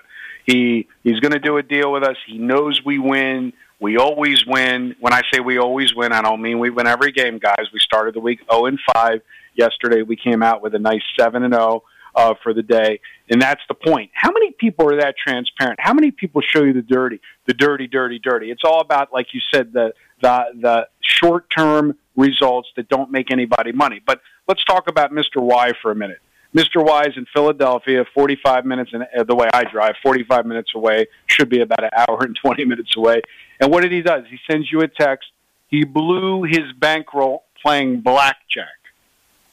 [0.46, 2.18] He he's going to do a deal with us.
[2.28, 3.54] He knows we win.
[3.80, 4.96] We always win.
[5.00, 7.68] When I say we always win, I don't mean we win every game, guys.
[7.72, 9.22] We started the week 0 and 5.
[9.56, 11.84] Yesterday we came out with a nice 7 and 0
[12.16, 13.00] uh, for the day.
[13.30, 14.12] And that's the point.
[14.14, 15.80] How many people are that transparent?
[15.80, 18.52] How many people show you the dirty, the dirty, dirty, dirty?
[18.52, 23.32] It's all about, like you said, the the the short term results that don't make
[23.32, 24.02] anybody money.
[24.06, 25.38] But let's talk about Mr.
[25.38, 26.20] Y for a minute.
[26.56, 26.84] Mr.
[26.84, 31.08] Y is in Philadelphia, 45 minutes, and uh, the way I drive, 45 minutes away,
[31.28, 33.22] should be about an hour and 20 minutes away.
[33.60, 34.26] And what did he does?
[34.28, 35.30] He sends you a text.
[35.68, 38.68] He blew his bankroll playing blackjack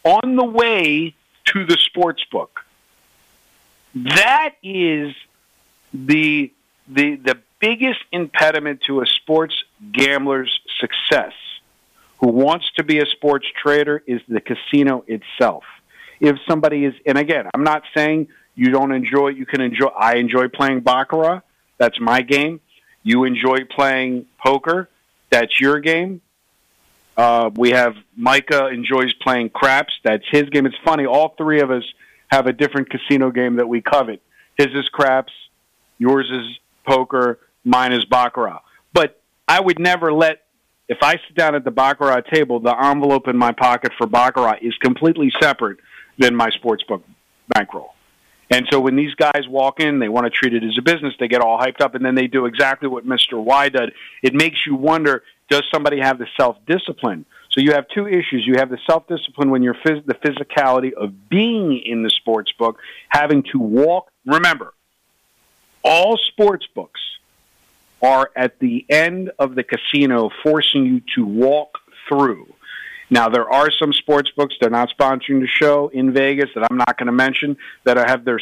[0.05, 1.15] on the way
[1.47, 2.61] to the sports book.
[3.95, 5.15] That is
[5.93, 6.53] the
[6.89, 9.55] the the biggest impediment to a sports
[9.93, 11.33] gambler's success
[12.19, 15.65] who wants to be a sports trader is the casino itself.
[16.21, 20.17] If somebody is and again, I'm not saying you don't enjoy you can enjoy I
[20.17, 21.43] enjoy playing baccarat,
[21.79, 22.61] that's my game.
[23.03, 24.89] You enjoy playing poker,
[25.31, 26.23] that's your game.
[27.17, 29.95] Uh, we have Micah enjoys playing craps.
[30.05, 30.67] That's his game.
[30.67, 31.07] It's funny.
[31.07, 31.85] All three of us
[32.29, 34.21] have a different casino game that we covet.
[34.57, 35.33] His is craps,
[35.99, 38.61] yours is poker, mine is baccarat.
[38.93, 40.43] But I would never let.
[40.89, 44.59] If I sit down at the baccarat table, the envelope in my pocket for baccarat
[44.63, 45.79] is completely separate
[46.17, 47.03] than my sportsbook
[47.49, 47.93] bankroll.
[48.51, 51.15] And so when these guys walk in, they want to treat it as a business.
[51.19, 53.43] They get all hyped up, and then they do exactly what Mr.
[53.43, 53.93] Y did.
[54.23, 57.25] It makes you wonder does somebody have the self discipline?
[57.51, 58.45] So you have two issues.
[58.47, 62.53] You have the self discipline when you're phys- the physicality of being in the sports
[62.53, 64.11] book, having to walk.
[64.25, 64.75] Remember,
[65.83, 67.01] all sports books
[68.03, 71.79] are at the end of the casino forcing you to walk
[72.09, 72.47] through.
[73.09, 76.77] Now, there are some sports books, they're not sponsoring the show in Vegas that I'm
[76.77, 78.41] not going to mention that have their.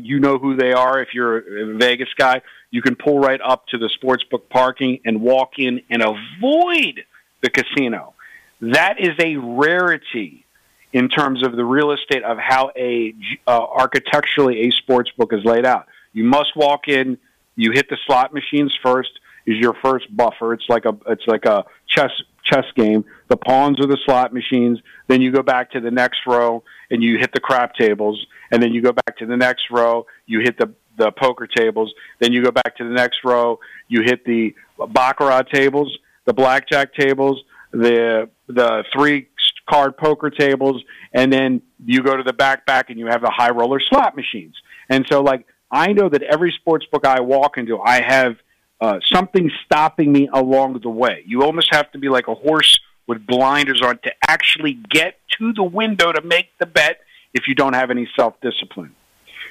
[0.00, 2.40] You know who they are if you're a Vegas guy
[2.74, 7.04] you can pull right up to the sports book parking and walk in and avoid
[7.40, 8.14] the casino.
[8.60, 10.44] That is a rarity
[10.92, 13.14] in terms of the real estate of how a
[13.46, 15.86] uh, architecturally a sports book is laid out.
[16.12, 17.16] You must walk in.
[17.56, 19.10] You hit the slot machines first.
[19.46, 20.54] Is your first buffer?
[20.54, 22.10] It's like a it's like a chess
[22.44, 23.04] chess game.
[23.28, 24.78] The pawns are the slot machines.
[25.08, 28.24] Then you go back to the next row and you hit the crap tables.
[28.50, 31.92] And then you go back to the next row, you hit the the poker tables.
[32.20, 34.54] Then you go back to the next row, you hit the
[34.90, 39.28] baccarat tables, the blackjack tables, the the three
[39.68, 43.30] card poker tables, and then you go to the back back and you have the
[43.30, 44.54] high roller slot machines.
[44.88, 48.36] And so, like, I know that every sports book I walk into, I have
[48.80, 51.24] uh, something stopping me along the way.
[51.26, 55.52] You almost have to be like a horse with blinders on to actually get to
[55.52, 57.00] the window to make the bet
[57.32, 58.94] if you don't have any self discipline.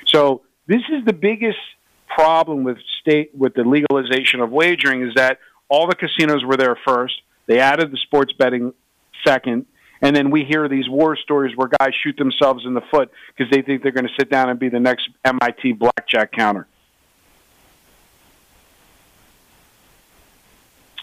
[0.06, 1.60] So this is the biggest
[2.08, 6.78] problem with state with the legalization of wagering is that all the casinos were there
[6.88, 7.16] first.
[7.48, 8.74] They added the sports betting
[9.26, 9.66] second,
[10.04, 13.50] and then we hear these war stories where guys shoot themselves in the foot because
[13.50, 16.68] they think they're going to sit down and be the next MIT blackjack counter.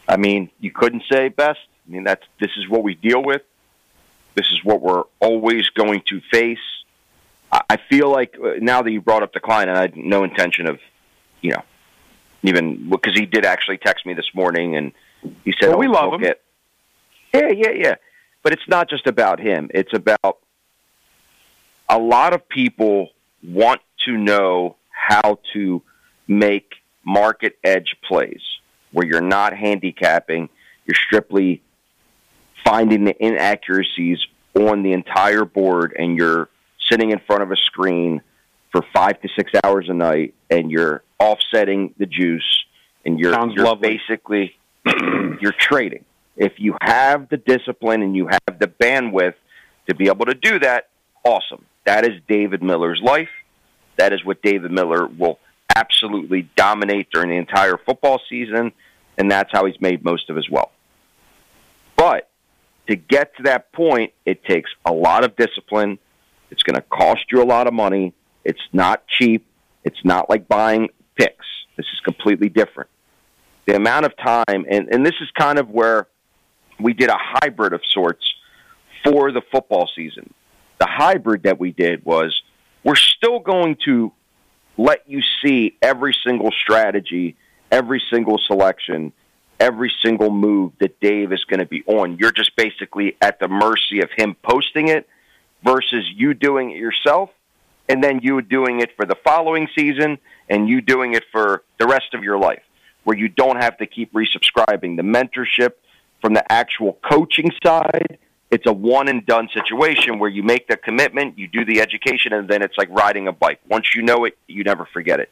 [0.06, 1.60] I mean, you couldn't say best.
[1.88, 3.40] I mean, that's this is what we deal with.
[4.34, 6.58] This is what we're always going to face.
[7.52, 10.24] I feel like uh, now that you brought up the client, and I had no
[10.24, 10.78] intention of,
[11.40, 11.62] you know,
[12.42, 14.92] even because he did actually text me this morning, and
[15.44, 16.42] he said, well, "We oh, love him." Get,
[17.32, 17.94] yeah, yeah, yeah.
[18.42, 19.70] But it's not just about him.
[19.74, 20.38] It's about
[21.88, 23.10] a lot of people
[23.42, 25.82] want to know how to
[26.26, 26.74] make
[27.04, 28.42] market edge plays
[28.92, 30.48] where you're not handicapping,
[30.86, 31.62] you're strictly
[32.64, 34.18] finding the inaccuracies
[34.54, 36.48] on the entire board and you're
[36.88, 38.20] sitting in front of a screen
[38.72, 42.64] for five to six hours a night and you're offsetting the juice
[43.04, 44.54] and you're, you're basically
[45.40, 46.04] you're trading.
[46.40, 49.34] If you have the discipline and you have the bandwidth
[49.88, 50.88] to be able to do that,
[51.22, 51.66] awesome.
[51.84, 53.28] That is David Miller's life.
[53.98, 55.38] That is what David Miller will
[55.76, 58.72] absolutely dominate during the entire football season,
[59.18, 60.72] and that's how he's made most of his wealth.
[61.94, 62.30] But
[62.88, 65.98] to get to that point, it takes a lot of discipline.
[66.50, 68.14] It's going to cost you a lot of money.
[68.46, 69.46] It's not cheap.
[69.84, 71.44] It's not like buying picks.
[71.76, 72.88] This is completely different.
[73.66, 76.06] The amount of time, and, and this is kind of where
[76.82, 78.34] we did a hybrid of sorts
[79.04, 80.32] for the football season.
[80.78, 82.42] The hybrid that we did was
[82.84, 84.12] we're still going to
[84.76, 87.36] let you see every single strategy,
[87.70, 89.12] every single selection,
[89.58, 92.16] every single move that Dave is going to be on.
[92.16, 95.06] You're just basically at the mercy of him posting it
[95.62, 97.30] versus you doing it yourself
[97.88, 101.86] and then you doing it for the following season and you doing it for the
[101.86, 102.62] rest of your life
[103.04, 104.96] where you don't have to keep resubscribing.
[104.96, 105.72] The mentorship
[106.20, 108.18] from the actual coaching side,
[108.50, 112.32] it's a one and done situation where you make the commitment, you do the education,
[112.32, 113.60] and then it's like riding a bike.
[113.68, 115.30] Once you know it, you never forget it.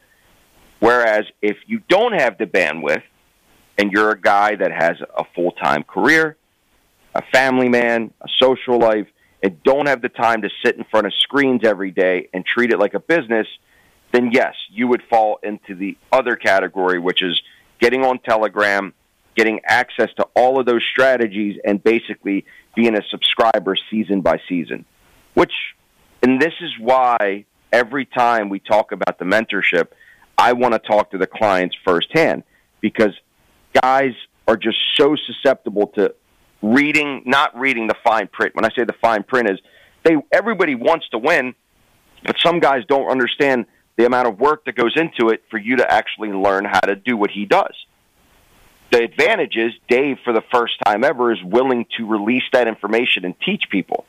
[0.79, 3.03] Whereas if you don't have the bandwidth
[3.77, 6.37] and you're a guy that has a full time career,
[7.13, 9.07] a family man, a social life,
[9.43, 12.71] and don't have the time to sit in front of screens every day and treat
[12.71, 13.47] it like a business,
[14.11, 17.41] then yes, you would fall into the other category, which is
[17.79, 18.93] getting on Telegram,
[19.35, 24.85] getting access to all of those strategies, and basically being a subscriber season by season.
[25.33, 25.53] Which,
[26.21, 29.89] and this is why every time we talk about the mentorship,
[30.37, 32.43] I want to talk to the clients firsthand
[32.81, 33.13] because
[33.81, 34.13] guys
[34.47, 36.15] are just so susceptible to
[36.61, 38.55] reading, not reading the fine print.
[38.55, 39.59] When I say the fine print is
[40.03, 41.55] they everybody wants to win,
[42.23, 43.65] but some guys don't understand
[43.97, 46.95] the amount of work that goes into it for you to actually learn how to
[46.95, 47.75] do what he does.
[48.91, 53.23] The advantage is Dave, for the first time ever, is willing to release that information
[53.23, 54.05] and teach people.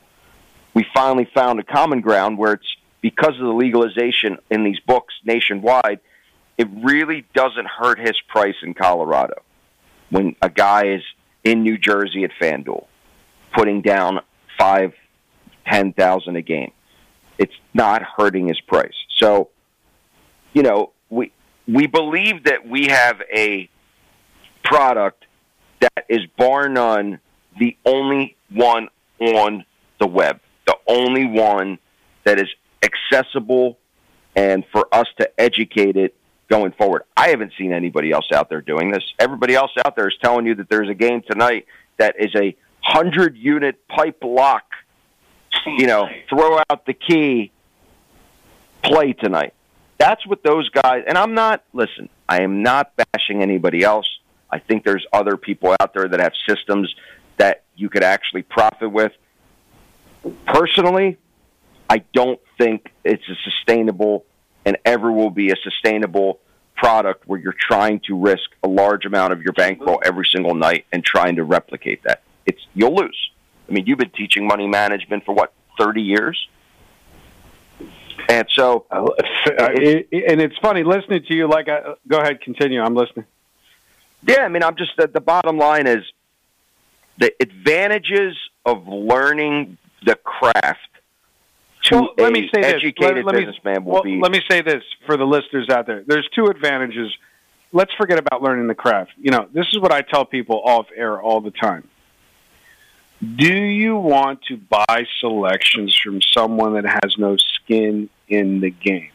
[0.72, 5.14] We finally found a common ground where it's because of the legalization in these books
[5.24, 6.00] nationwide,
[6.56, 9.42] it really doesn't hurt his price in Colorado
[10.10, 11.02] when a guy is
[11.44, 12.86] in New Jersey at FanDuel,
[13.54, 14.20] putting down
[14.58, 14.92] five,
[15.66, 16.72] ten thousand a game.
[17.38, 18.94] It's not hurting his price.
[19.16, 19.48] So,
[20.52, 21.32] you know, we
[21.66, 23.70] we believe that we have a
[24.64, 25.24] product
[25.80, 27.20] that is bar none
[27.58, 28.88] the only one
[29.20, 29.64] on
[29.98, 31.78] the web, the only one
[32.24, 32.48] that is
[32.82, 33.78] accessible
[34.36, 36.14] and for us to educate it
[36.48, 37.02] going forward.
[37.16, 39.04] I haven't seen anybody else out there doing this.
[39.18, 41.66] Everybody else out there is telling you that there's a game tonight
[41.98, 44.64] that is a hundred unit pipe lock.
[45.66, 47.52] You know, throw out the key,
[48.82, 49.52] play tonight.
[49.98, 51.04] That's what those guys.
[51.06, 51.62] And I'm not.
[51.72, 54.06] Listen, I am not bashing anybody else.
[54.52, 56.94] I think there's other people out there that have systems
[57.38, 59.12] that you could actually profit with.
[60.46, 61.18] Personally,
[61.88, 64.24] I don't think it's a sustainable
[64.64, 66.40] and ever will be a sustainable
[66.76, 70.86] product where you're trying to risk a large amount of your bankroll every single night
[70.92, 72.22] and trying to replicate that.
[72.46, 73.30] it's you'll lose.
[73.68, 76.38] I mean, you've been teaching money management for what thirty years,
[78.28, 81.48] and so uh, it, and it's funny listening to you.
[81.48, 82.80] Like, I, go ahead, continue.
[82.80, 83.26] I'm listening.
[84.26, 86.04] Yeah, I mean, I'm just the, the bottom line is
[87.18, 90.78] the advantages of learning the craft
[91.84, 93.24] to well, let me say educated this.
[93.24, 94.20] Let, let businessman me, will be.
[94.20, 96.02] Let me say this for the listeners out there.
[96.06, 97.12] There's two advantages.
[97.72, 99.12] Let's forget about learning the craft.
[99.18, 101.88] You know, this is what I tell people off air all the time.
[103.22, 109.10] Do you want to buy selections from someone that has no skin in the game?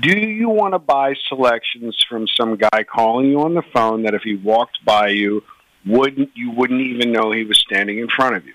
[0.00, 4.14] Do you want to buy selections from some guy calling you on the phone that
[4.14, 5.42] if he walked by you,
[5.86, 8.54] wouldn't you wouldn't even know he was standing in front of you?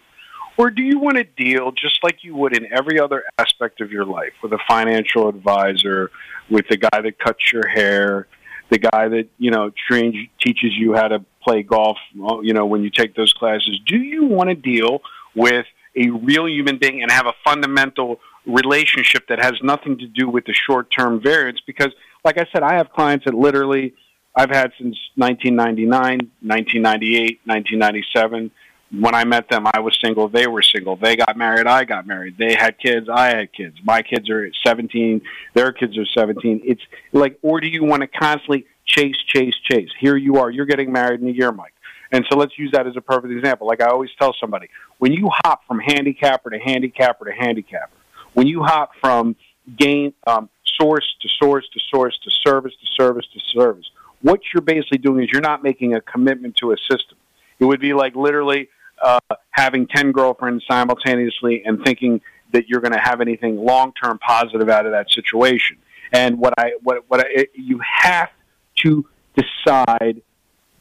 [0.58, 3.92] Or do you want to deal just like you would in every other aspect of
[3.92, 6.12] your life with a financial advisor,
[6.50, 8.28] with the guy that cuts your hair,
[8.70, 12.84] the guy that, you know, trains, teaches you how to play golf, you know, when
[12.84, 13.80] you take those classes?
[13.86, 15.02] Do you want to deal
[15.34, 15.66] with
[15.96, 18.20] a real human being and have a fundamental
[18.50, 21.60] relationship that has nothing to do with the short term variance?
[21.66, 21.90] Because,
[22.24, 23.94] like I said, I have clients that literally
[24.36, 28.52] I've had since 1999, 1998, 1997
[28.92, 30.28] when I met them, I was single.
[30.28, 30.96] They were single.
[30.96, 31.68] They got married.
[31.68, 32.38] I got married.
[32.38, 33.08] They had kids.
[33.08, 33.78] I had kids.
[33.84, 35.22] My kids are 17.
[35.54, 36.62] Their kids are 17.
[36.66, 36.82] It's
[37.14, 39.90] like, or do you want to constantly chase, chase, chase?
[40.00, 40.50] Here you are.
[40.50, 41.74] You're getting married in a year, Mike.
[42.12, 43.68] And so let's use that as a perfect example.
[43.68, 47.94] Like I always tell somebody, when you hop from handicapper to handicapper to handicapper,
[48.34, 49.36] when you hop from
[49.78, 50.50] gain um,
[50.80, 53.90] source to source to source to service to service to service,
[54.22, 57.18] what you're basically doing is you're not making a commitment to a system.
[57.60, 58.70] It would be like literally
[59.02, 59.20] uh,
[59.52, 62.22] having 10 girlfriends simultaneously and thinking
[62.52, 65.78] that you're going to have anything long term positive out of that situation.
[66.12, 68.30] And what I, what, what I, you have
[68.78, 69.06] to
[69.36, 70.22] decide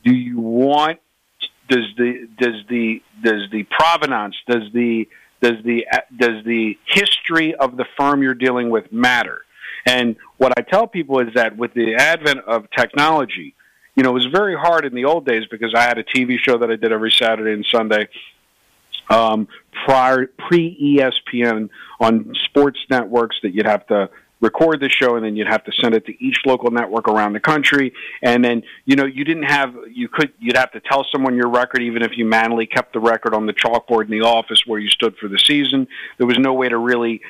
[0.05, 1.01] do you want,
[1.69, 5.07] does the, does the, does the provenance, does the,
[5.41, 5.87] does the,
[6.17, 9.43] does the history of the firm you're dealing with matter?
[9.87, 13.55] And what I tell people is that with the advent of technology,
[13.95, 16.39] you know, it was very hard in the old days because I had a TV
[16.39, 18.09] show that I did every Saturday and Sunday.
[19.11, 19.49] Um,
[19.87, 24.11] prior pre ESPN on sports networks that you'd have to
[24.41, 27.33] record the show and then you'd have to send it to each local network around
[27.33, 27.93] the country.
[28.23, 31.49] And then you know you didn't have you could you'd have to tell someone your
[31.49, 34.79] record even if you manually kept the record on the chalkboard in the office where
[34.79, 35.89] you stood for the season.
[36.19, 37.21] There was no way to really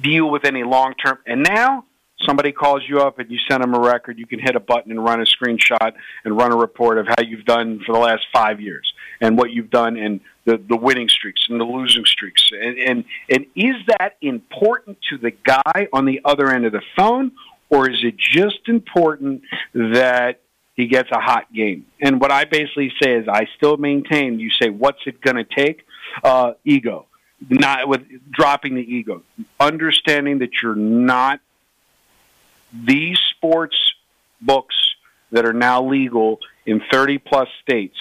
[0.00, 1.84] deal with any long term and now
[2.26, 4.90] somebody calls you up and you send them a record, you can hit a button
[4.90, 5.92] and run a screenshot
[6.24, 9.50] and run a report of how you've done for the last five years and what
[9.50, 12.50] you've done and the, the winning streaks and the losing streaks.
[12.52, 16.82] And, and, and is that important to the guy on the other end of the
[16.96, 17.32] phone,
[17.70, 19.42] or is it just important
[19.74, 20.40] that
[20.74, 21.86] he gets a hot game?
[22.00, 25.44] And what I basically say is I still maintain, you say, what's it going to
[25.44, 25.84] take?
[26.24, 27.06] Uh, ego.
[27.48, 28.02] Not with
[28.32, 29.22] dropping the ego,
[29.60, 31.40] understanding that you're not
[32.72, 33.76] these sports
[34.40, 34.74] books
[35.30, 37.96] that are now legal in 30 plus states.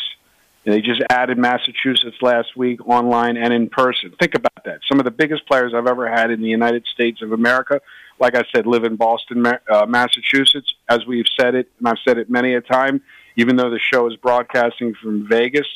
[0.65, 4.13] And they just added Massachusetts last week online and in person.
[4.19, 4.79] Think about that.
[4.89, 7.79] Some of the biggest players I've ever had in the United States of America,
[8.19, 10.73] like I said, live in Boston, uh, Massachusetts.
[10.89, 13.01] As we've said it, and I've said it many a time,
[13.37, 15.67] even though the show is broadcasting from Vegas,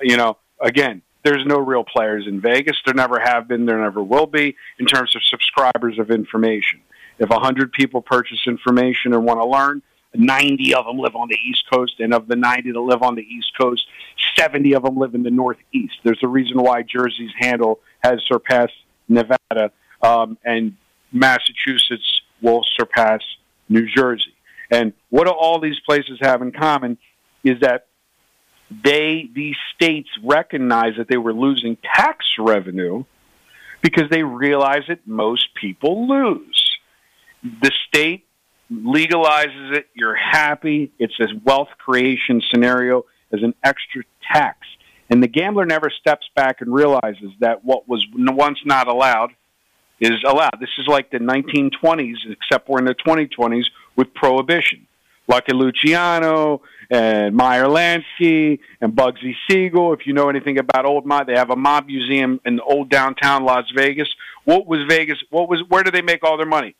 [0.00, 2.76] you know, again, there's no real players in Vegas.
[2.86, 6.80] There never have been, there never will be in terms of subscribers of information.
[7.18, 9.82] If 100 people purchase information and want to learn,
[10.14, 13.14] 90 of them live on the East Coast, and of the 90 that live on
[13.14, 13.86] the East Coast,
[14.36, 15.94] 70 of them live in the Northeast.
[16.02, 18.74] There's a reason why Jersey's handle has surpassed
[19.08, 20.76] Nevada, um, and
[21.12, 23.20] Massachusetts will surpass
[23.68, 24.34] New Jersey.
[24.70, 26.98] And what do all these places have in common
[27.44, 27.86] is that
[28.70, 33.04] they, these states recognize that they were losing tax revenue
[33.80, 36.57] because they realize that most people lose
[37.42, 38.26] the state
[38.70, 39.86] legalizes it.
[39.94, 40.92] You're happy.
[40.98, 44.58] It's a wealth creation scenario as an extra tax.
[45.10, 49.30] And the gambler never steps back and realizes that what was once not allowed
[50.00, 50.60] is allowed.
[50.60, 53.64] This is like the 1920s, except we're in the 2020s
[53.96, 54.86] with prohibition.
[55.26, 59.92] Lucky Luciano and Meyer Lansky and Bugsy Siegel.
[59.92, 62.88] If you know anything about old mob, they have a mob museum in the old
[62.88, 64.08] downtown Las Vegas.
[64.44, 65.18] What was Vegas?
[65.30, 65.62] What was?
[65.68, 66.74] Where did they make all their money?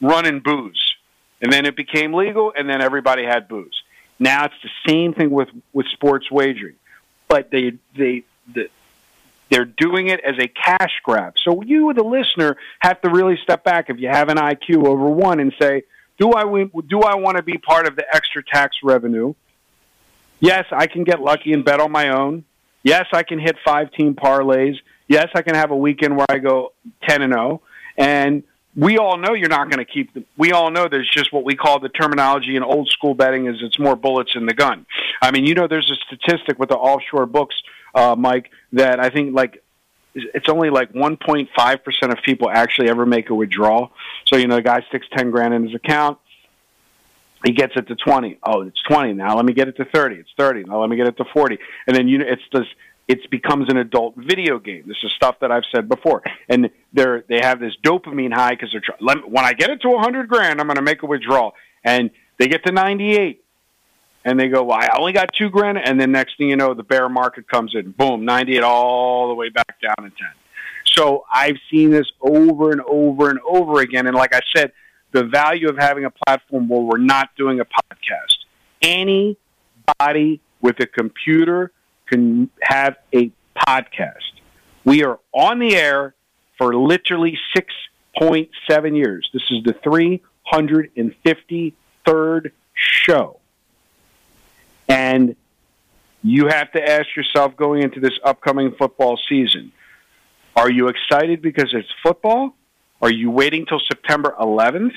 [0.00, 0.94] Running booze.
[1.40, 3.82] And then it became legal, and then everybody had booze.
[4.18, 6.74] Now it's the same thing with, with sports wagering,
[7.28, 8.68] but they they the,
[9.50, 11.34] they're doing it as a cash grab.
[11.38, 15.08] So you, the listener, have to really step back if you have an IQ over
[15.08, 15.84] one and say,
[16.18, 16.42] do I
[16.86, 19.34] do I want to be part of the extra tax revenue?
[20.40, 22.44] Yes, I can get lucky and bet on my own.
[22.82, 24.76] Yes, I can hit five team parlays.
[25.08, 26.72] Yes, I can have a weekend where I go
[27.08, 27.62] 10 and 0.
[27.96, 28.42] And
[28.78, 30.24] we all know you're not going to keep them.
[30.36, 33.56] We all know there's just what we call the terminology in old school betting is
[33.60, 34.86] it's more bullets in the gun.
[35.20, 37.56] I mean, you know, there's a statistic with the offshore books,
[37.96, 39.64] uh, Mike, that I think like
[40.14, 43.90] it's only like 1.5% of people actually ever make a withdrawal.
[44.26, 46.18] So, you know, the guy sticks 10 grand in his account.
[47.44, 48.38] He gets it to 20.
[48.44, 49.34] Oh, it's 20 now.
[49.34, 50.16] Let me get it to 30.
[50.16, 50.64] It's 30.
[50.64, 51.58] Now let me get it to 40.
[51.88, 52.66] And then, you know, it's this,
[53.08, 54.84] it becomes an adult video game.
[54.86, 56.22] This is stuff that I've said before.
[56.48, 59.88] And they're, they have this dopamine high because they're trying, when I get it to
[59.88, 61.54] a 100 grand, I'm going to make a withdrawal.
[61.82, 63.42] And they get to 98
[64.24, 65.78] and they go, well, I only got two grand.
[65.78, 69.34] And then next thing you know, the bear market comes in, boom, 98 all the
[69.34, 70.12] way back down to 10.
[70.84, 74.06] So I've seen this over and over and over again.
[74.06, 74.72] And like I said,
[75.12, 78.36] the value of having a platform where we're not doing a podcast.
[78.82, 81.72] Anybody with a computer
[82.10, 84.32] can have a podcast.
[84.84, 86.14] We are on the air
[86.56, 89.28] for literally 6.7 years.
[89.32, 93.40] This is the 353rd show.
[94.88, 95.36] And
[96.22, 99.72] you have to ask yourself going into this upcoming football season
[100.58, 102.56] are you excited because it's football?
[103.00, 104.90] Are you waiting till September 11th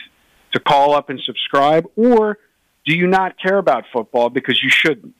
[0.53, 1.85] to call up and subscribe?
[1.95, 2.39] Or
[2.83, 5.13] do you not care about football because you shouldn't?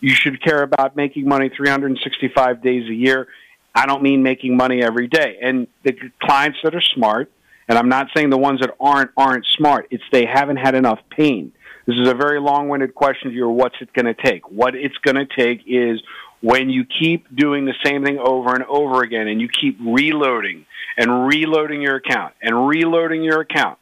[0.00, 3.28] You should care about making money 365 days a year.
[3.74, 5.38] I don't mean making money every day.
[5.42, 7.30] And the clients that are smart,
[7.68, 10.98] and I'm not saying the ones that aren't aren't smart, it's they haven't had enough
[11.10, 11.52] pain.
[11.86, 13.48] This is a very long-winded question to you.
[13.48, 14.50] What's it going to take?
[14.50, 16.02] What it's going to take is
[16.40, 20.66] when you keep doing the same thing over and over again, and you keep reloading
[20.96, 23.78] and reloading your account and reloading your account,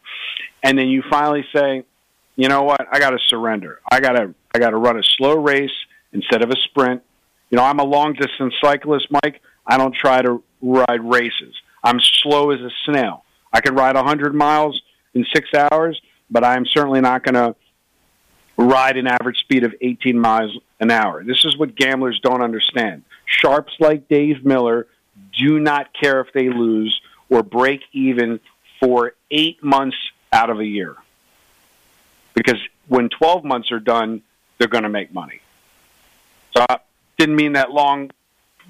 [0.62, 1.84] and then you finally say,
[2.36, 2.86] "You know what?
[2.90, 3.80] I got to surrender.
[3.90, 5.70] I got to I got to run a slow race
[6.12, 7.02] instead of a sprint."
[7.50, 9.40] You know, I'm a long distance cyclist, Mike.
[9.66, 11.54] I don't try to ride races.
[11.82, 13.24] I'm slow as a snail.
[13.52, 14.82] I can ride 100 miles
[15.14, 16.00] in six hours,
[16.30, 17.54] but I'm certainly not going to
[18.56, 21.24] ride an average speed of 18 miles an hour.
[21.24, 23.04] This is what gamblers don't understand.
[23.24, 24.86] Sharps like Dave Miller
[25.38, 27.00] do not care if they lose
[27.30, 28.40] or break even
[28.80, 29.96] for eight months
[30.32, 30.96] out of a year.
[32.34, 34.22] Because when 12 months are done,
[34.58, 35.40] they're going to make money.
[36.56, 36.78] So I
[37.16, 38.10] didn't mean that long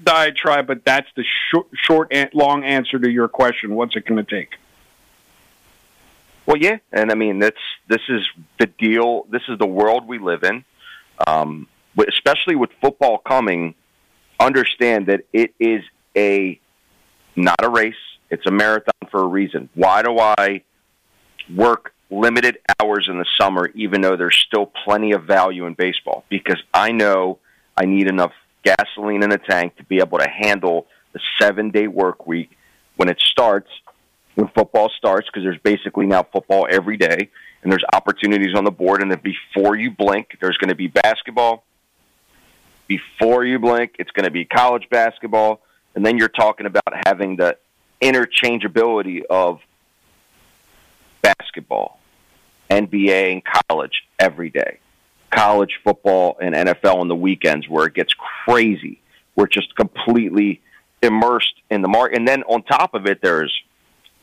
[0.03, 3.75] diatribe, but that's the short, short, long answer to your question.
[3.75, 4.55] What's it going to take?
[6.45, 8.27] Well, yeah, and I mean that's this is
[8.59, 9.27] the deal.
[9.29, 10.65] This is the world we live in.
[11.27, 11.67] Um,
[12.07, 13.75] especially with football coming,
[14.39, 15.83] understand that it is
[16.15, 16.59] a
[17.35, 17.93] not a race.
[18.29, 19.69] It's a marathon for a reason.
[19.75, 20.63] Why do I
[21.53, 26.25] work limited hours in the summer, even though there's still plenty of value in baseball?
[26.29, 27.39] Because I know
[27.79, 31.87] I need enough gasoline in the tank to be able to handle the seven day
[31.87, 32.51] work week
[32.97, 33.69] when it starts
[34.35, 37.29] when football starts because there's basically now football every day
[37.63, 40.87] and there's opportunities on the board and then before you blink there's going to be
[40.87, 41.63] basketball.
[42.87, 45.61] Before you blink it's going to be college basketball
[45.95, 47.57] and then you're talking about having the
[48.01, 49.61] interchangeability of
[51.21, 51.99] basketball
[52.69, 54.79] NBA and college every day
[55.29, 58.13] college football and NFL on the weekends where it gets
[58.45, 59.01] crazy
[59.35, 60.61] we're just completely
[61.01, 63.53] immersed in the market and then on top of it there's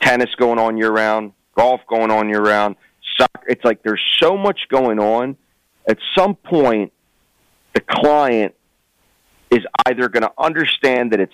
[0.00, 2.76] tennis going on year round, golf going on year round,
[3.16, 3.46] soccer.
[3.48, 5.36] It's like there's so much going on.
[5.88, 6.92] At some point,
[7.74, 8.54] the client
[9.50, 11.32] is either going to understand that it's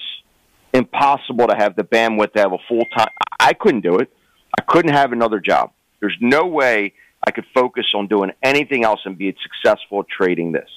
[0.72, 3.08] impossible to have the bandwidth to have a full time.
[3.38, 4.12] I couldn't do it.
[4.58, 5.72] I couldn't have another job.
[6.00, 6.94] There's no way
[7.26, 10.68] I could focus on doing anything else and be successful trading this.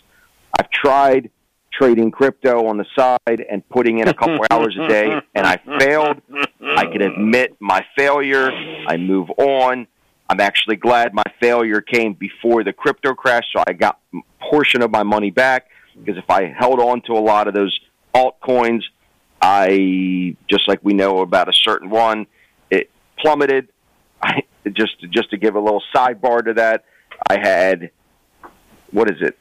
[0.57, 1.31] I've tried
[1.71, 5.57] trading crypto on the side and putting in a couple hours a day, and I
[5.79, 6.21] failed.
[6.61, 8.51] I can admit my failure.
[8.87, 9.87] I move on.
[10.29, 14.19] I'm actually glad my failure came before the crypto crash, so I got a
[14.49, 15.67] portion of my money back.
[15.97, 17.77] Because if I held on to a lot of those
[18.13, 18.81] altcoins,
[19.41, 22.25] I just like we know about a certain one,
[22.69, 22.89] it
[23.19, 23.69] plummeted.
[24.21, 26.85] I, just just to give a little sidebar to that,
[27.29, 27.91] I had
[28.91, 29.37] what is it?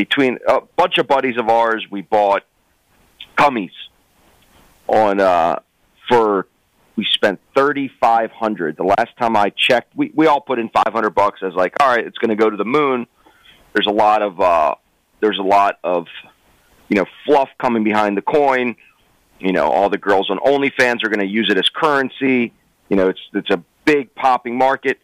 [0.00, 2.42] between a bunch of buddies of ours, we bought
[3.36, 3.70] gummies
[4.86, 5.60] on uh,
[6.08, 6.46] for
[6.96, 8.78] we spent thirty five hundred.
[8.78, 11.40] The last time I checked, we we all put in five hundred bucks.
[11.42, 13.06] I was like, all right, it's going to go to the moon.
[13.74, 14.74] There's a lot of uh,
[15.20, 16.06] there's a lot of
[16.88, 18.76] you know fluff coming behind the coin.
[19.38, 22.52] You know, all the girls on OnlyFans are going to use it as currency.
[22.88, 25.00] You know, it's it's a big popping market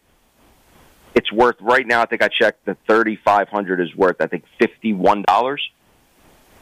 [1.17, 2.01] it's worth right now.
[2.01, 5.67] I think I checked the thirty five hundred is worth I think fifty one dollars.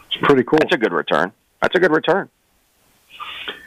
[0.08, 0.60] It's pretty cool.
[0.62, 1.34] That's a good return.
[1.62, 2.30] That's a good return.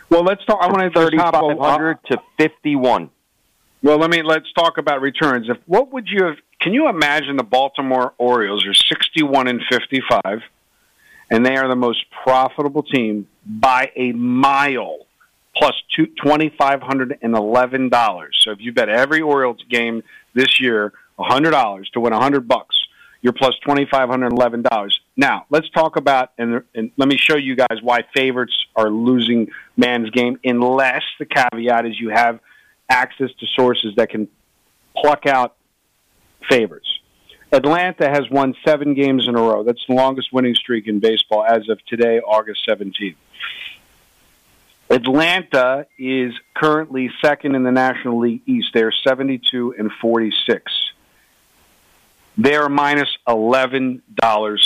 [0.09, 0.59] Well, let's talk.
[0.63, 3.11] I want to thirty five hundred to fifty one.
[3.83, 5.51] Well, let me let's talk about returns.
[5.51, 6.37] If what would you have?
[6.59, 10.41] Can you imagine the Baltimore Orioles are sixty one and fifty five,
[11.31, 15.01] and they are the most profitable team by a mile,
[15.59, 18.39] plus two twenty five hundred and eleven dollars.
[18.43, 20.03] So if you bet every Orioles game
[20.35, 22.77] this year, hundred dollars to win a hundred bucks,
[23.21, 24.99] you're plus twenty five hundred eleven dollars.
[25.17, 29.49] Now let's talk about and, and let me show you guys why favorites are losing
[29.77, 32.41] man's game, unless the caveat is you have
[32.89, 34.29] access to sources that can
[34.97, 35.57] pluck out
[36.49, 36.89] favorites.
[37.51, 39.63] Atlanta has won seven games in a row.
[39.65, 43.17] That's the longest winning streak in baseball as of today, August 17th.
[44.91, 48.69] Atlanta is currently second in the National League East.
[48.73, 50.73] They're 72 and 46.
[52.39, 54.01] They're minus $11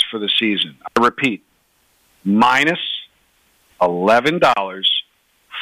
[0.09, 0.77] for the season.
[0.95, 1.43] I repeat,
[2.23, 2.79] minus
[3.81, 4.83] $11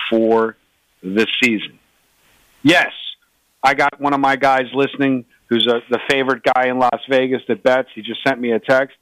[0.10, 0.58] for
[1.02, 1.80] the season.
[2.62, 2.92] Yes,
[3.64, 7.42] I got one of my guys listening who's a, the favorite guy in Las Vegas
[7.48, 7.90] that bets.
[7.96, 8.96] He just sent me a text.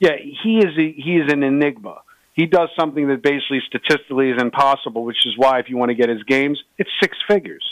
[0.00, 2.00] Yeah, he is a, he is an enigma.
[2.34, 5.94] He does something that basically statistically is impossible, which is why if you want to
[5.94, 7.64] get his games, it's six figures.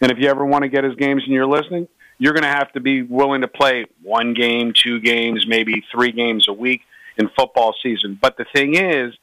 [0.00, 1.88] And if you ever want to get his games and you're listening,
[2.18, 6.12] you're going to have to be willing to play one game, two games, maybe three
[6.12, 6.82] games a week
[7.16, 8.18] in football season.
[8.20, 9.14] But the thing is,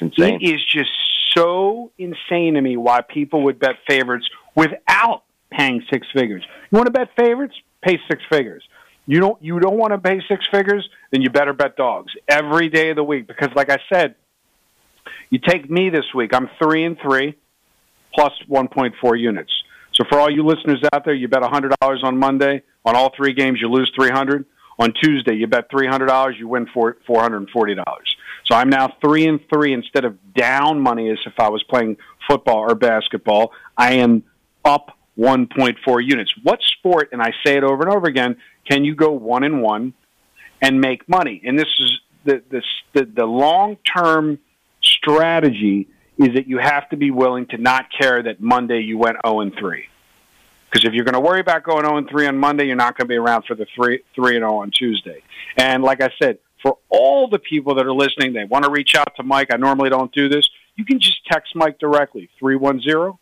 [0.00, 0.40] It's insane.
[0.40, 0.90] It is just
[1.34, 6.44] so insane to me why people would bet favorites without paying six figures.
[6.70, 7.54] You want to bet favorites?
[7.82, 8.62] Pay six figures.
[9.06, 12.68] You don't you don't want to pay six figures, then you better bet dogs every
[12.68, 14.16] day of the week because like I said,
[15.30, 16.34] you take me this week.
[16.34, 17.34] I'm 3 and 3
[18.14, 19.52] plus 1.4 units.
[19.94, 21.72] So for all you listeners out there, you bet $100
[22.04, 24.44] on Monday, on all three games you lose 300.
[24.80, 27.84] On Tuesday, you bet $300, you win $440.
[28.48, 31.98] So I'm now three and three instead of down money as if I was playing
[32.28, 33.52] football or basketball.
[33.76, 34.24] I am
[34.64, 35.76] up 1.4
[36.06, 36.32] units.
[36.42, 38.36] What sport, and I say it over and over again,
[38.68, 39.92] can you go one and one
[40.62, 41.42] and make money?
[41.44, 42.42] And this is the
[42.94, 44.38] the the, long term
[44.82, 45.88] strategy
[46.18, 49.40] is that you have to be willing to not care that Monday you went 0
[49.40, 49.84] and 3.
[50.70, 52.96] Because if you're going to worry about going 0 and 3 on Monday, you're not
[52.98, 55.22] going to be around for the 3 3 and 0 on Tuesday.
[55.56, 58.94] And like I said, for all the people that are listening, they want to reach
[58.94, 59.48] out to Mike.
[59.52, 60.48] I normally don't do this.
[60.76, 63.18] You can just text Mike directly 310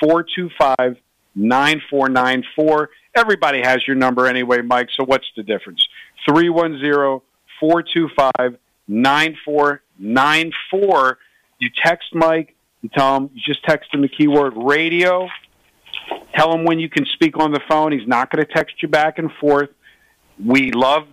[0.00, 0.96] 425
[1.34, 2.90] 9494.
[3.14, 5.86] Everybody has your number anyway, Mike, so what's the difference?
[6.28, 7.20] 310
[7.60, 8.58] 425
[8.88, 11.18] 9494.
[11.60, 15.28] You text Mike, you tell him, you just text him the keyword radio.
[16.34, 17.92] Tell him when you can speak on the phone.
[17.92, 19.70] He's not going to text you back and forth.
[20.44, 21.08] We love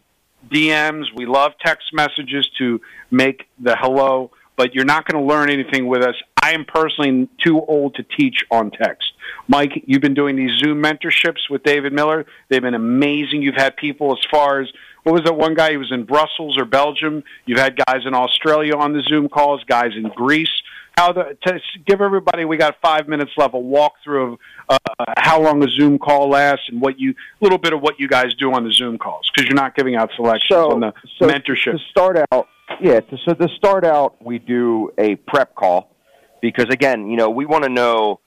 [0.50, 2.82] DMs, we love text messages to
[3.12, 6.16] make the hello, but you're not going to learn anything with us.
[6.42, 9.14] I am personally too old to teach on text.
[9.48, 12.26] Mike, you've been doing these Zoom mentorships with David Miller.
[12.50, 13.42] They've been amazing.
[13.42, 14.70] You've had people as far as
[15.04, 15.72] what was that one guy?
[15.72, 17.24] He was in Brussels or Belgium.
[17.46, 20.50] You've had guys in Australia on the Zoom calls, guys in Greece.
[20.98, 22.46] How the to give everybody?
[22.46, 23.54] We got five minutes left.
[23.54, 24.40] A walkthrough of
[24.70, 24.78] uh,
[25.18, 28.08] how long a Zoom call lasts and what you a little bit of what you
[28.08, 30.94] guys do on the Zoom calls because you're not giving out selections so, on the
[31.18, 31.74] so mentorship.
[31.74, 32.48] To start out,
[32.80, 33.02] yeah.
[33.02, 35.94] To, so to start out, we do a prep call
[36.42, 38.22] because again, you know, we want to know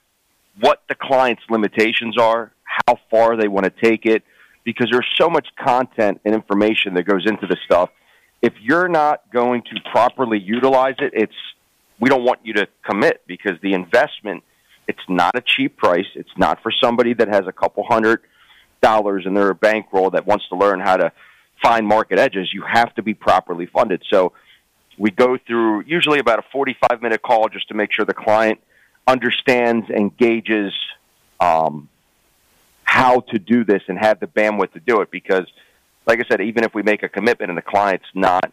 [0.61, 4.25] what the client's limitations are, how far they want to take it,
[4.65, 7.89] because there's so much content and information that goes into this stuff.
[8.43, 11.33] If you're not going to properly utilize it, it's
[12.01, 14.45] we don't want you to commit because the investment
[14.89, 16.07] it's not a cheap price.
[16.15, 18.23] It's not for somebody that has a couple hundred
[18.81, 21.13] dollars in their bankroll that wants to learn how to
[21.63, 22.49] find market edges.
[22.53, 24.03] You have to be properly funded.
[24.11, 24.33] So
[24.97, 28.61] we go through usually about a 45 minute call just to make sure the client
[29.07, 30.73] understands and gauges
[31.39, 31.89] um,
[32.85, 35.11] how to do this and have the bandwidth to do it.
[35.11, 35.47] Because,
[36.07, 38.53] like I said, even if we make a commitment and the client's not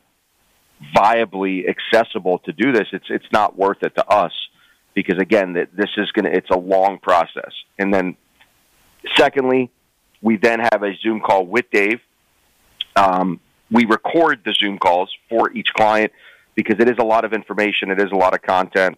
[0.96, 4.34] viably accessible to do this, it's it's not worth it to us
[4.94, 7.52] because again, this is going to it's a long process.
[7.78, 8.16] And then,
[9.16, 9.72] secondly,
[10.22, 12.00] we then have a Zoom call with Dave.
[12.96, 16.12] Um, we record the Zoom calls for each client
[16.56, 18.98] because it is a lot of information, it is a lot of content.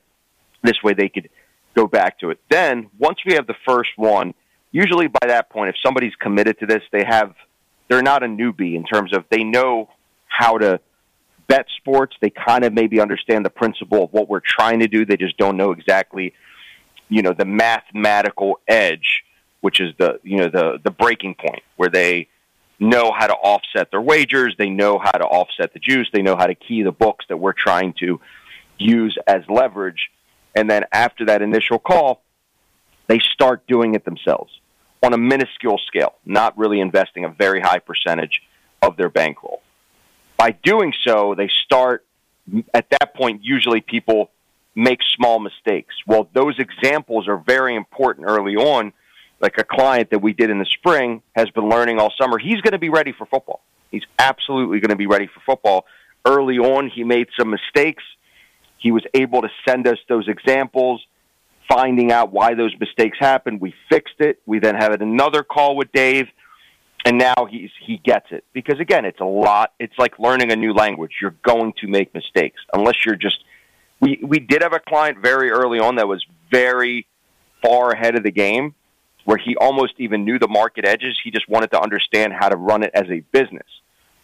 [0.63, 1.29] This way, they could
[1.75, 2.39] go back to it.
[2.49, 4.33] Then, once we have the first one,
[4.71, 7.33] usually by that point, if somebody's committed to this, they have
[7.87, 9.89] they're not a newbie in terms of they know
[10.27, 10.79] how to
[11.47, 12.15] bet sports.
[12.21, 15.05] They kind of maybe understand the principle of what we're trying to do.
[15.05, 16.33] They just don't know exactly,
[17.09, 19.23] you know, the mathematical edge,
[19.61, 22.27] which is the you know the the breaking point where they
[22.79, 24.55] know how to offset their wagers.
[24.57, 26.07] They know how to offset the juice.
[26.13, 28.19] They know how to key the books that we're trying to
[28.77, 30.09] use as leverage.
[30.55, 32.21] And then after that initial call,
[33.07, 34.51] they start doing it themselves
[35.03, 38.41] on a minuscule scale, not really investing a very high percentage
[38.81, 39.61] of their bankroll.
[40.37, 42.05] By doing so, they start,
[42.73, 44.29] at that point, usually people
[44.75, 45.95] make small mistakes.
[46.05, 48.93] Well, those examples are very important early on.
[49.39, 52.37] Like a client that we did in the spring has been learning all summer.
[52.37, 53.61] He's going to be ready for football.
[53.91, 55.85] He's absolutely going to be ready for football.
[56.25, 58.03] Early on, he made some mistakes.
[58.77, 61.05] He was able to send us those examples
[61.67, 63.59] finding out why those mistakes happened.
[63.59, 64.41] We fixed it.
[64.45, 66.27] We then had another call with Dave,
[67.05, 69.73] and now he's he gets it because again, it's a lot.
[69.79, 71.13] It's like learning a new language.
[71.21, 73.37] You're going to make mistakes unless you're just.
[73.99, 77.07] We we did have a client very early on that was very
[77.63, 78.75] far ahead of the game,
[79.25, 81.17] where he almost even knew the market edges.
[81.23, 83.67] He just wanted to understand how to run it as a business,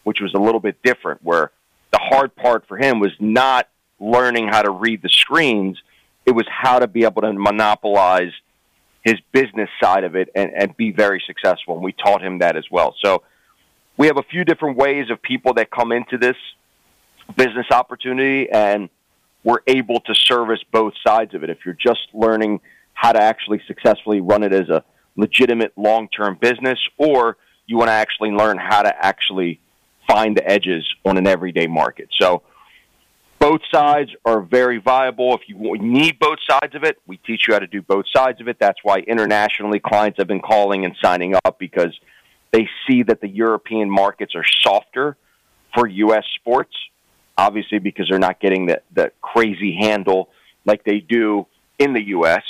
[0.04, 1.22] which was a little bit different.
[1.24, 1.50] Where
[1.90, 3.68] the hard part for him was not
[3.98, 5.80] learning how to read the screens
[6.26, 8.32] it was how to be able to monopolize
[9.04, 11.74] his business side of it and, and be very successful.
[11.74, 12.96] And we taught him that as well.
[13.04, 13.22] So
[13.96, 16.36] we have a few different ways of people that come into this
[17.36, 18.88] business opportunity and
[19.44, 21.50] we're able to service both sides of it.
[21.50, 22.60] If you're just learning
[22.94, 24.82] how to actually successfully run it as a
[25.16, 27.36] legitimate long-term business or
[27.66, 29.60] you want to actually learn how to actually
[30.06, 32.08] find the edges on an everyday market.
[32.18, 32.42] So
[33.38, 35.34] both sides are very viable.
[35.34, 38.40] If you need both sides of it, we teach you how to do both sides
[38.40, 38.56] of it.
[38.58, 41.98] That's why internationally clients have been calling and signing up because
[42.52, 45.16] they see that the European markets are softer
[45.74, 46.24] for U.S.
[46.36, 46.74] sports,
[47.36, 50.30] obviously because they're not getting the, the crazy handle
[50.64, 51.46] like they do
[51.78, 52.42] in the U.S.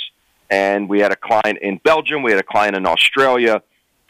[0.49, 3.63] And we had a client in Belgium, we had a client in Australia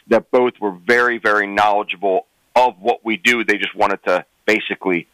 [0.07, 3.43] that both were very, very knowledgeable of what we do.
[3.43, 5.07] They just wanted to basically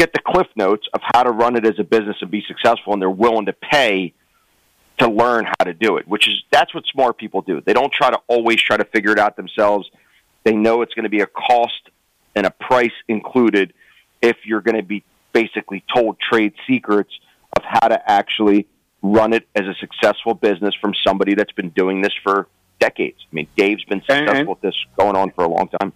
[0.00, 2.94] get the cliff notes of how to run it as a business and be successful,
[2.94, 4.14] and they're willing to pay
[4.98, 6.08] to learn how to do it.
[6.08, 7.60] Which is that's what smart people do.
[7.60, 9.90] They don't try to always try to figure it out themselves.
[10.44, 11.90] They know it's going to be a cost
[12.34, 13.74] and a price included
[14.22, 17.12] if you're going to be basically told trade secrets
[17.56, 18.66] of how to actually
[19.02, 22.48] run it as a successful business from somebody that's been doing this for
[22.78, 23.18] decades.
[23.30, 25.92] I mean, Dave's been successful and, with this going on for a long time.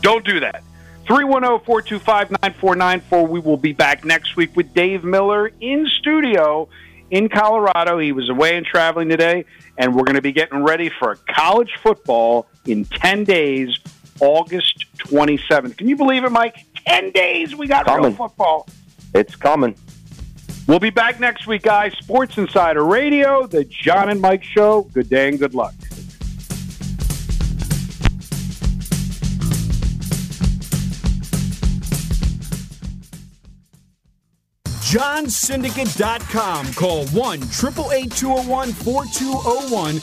[0.00, 0.62] Don't do that.
[1.06, 3.28] 310-425-9494.
[3.28, 6.68] We will be back next week with Dave Miller in studio
[7.10, 7.98] in Colorado.
[7.98, 9.46] He was away and traveling today,
[9.78, 13.76] and we're going to be getting ready for college football in 10 days,
[14.20, 15.76] August 27th.
[15.76, 16.64] Can you believe it, Mike?
[16.86, 18.04] 10 days we got coming.
[18.04, 18.68] real football.
[19.12, 19.74] It's coming.
[20.68, 21.94] We'll be back next week, guys.
[22.00, 24.82] Sports Insider Radio, the John and Mike Show.
[24.94, 25.74] Good day and good luck.
[34.84, 36.74] johnsyndicate.com.
[36.74, 40.02] Call 1 888 4201.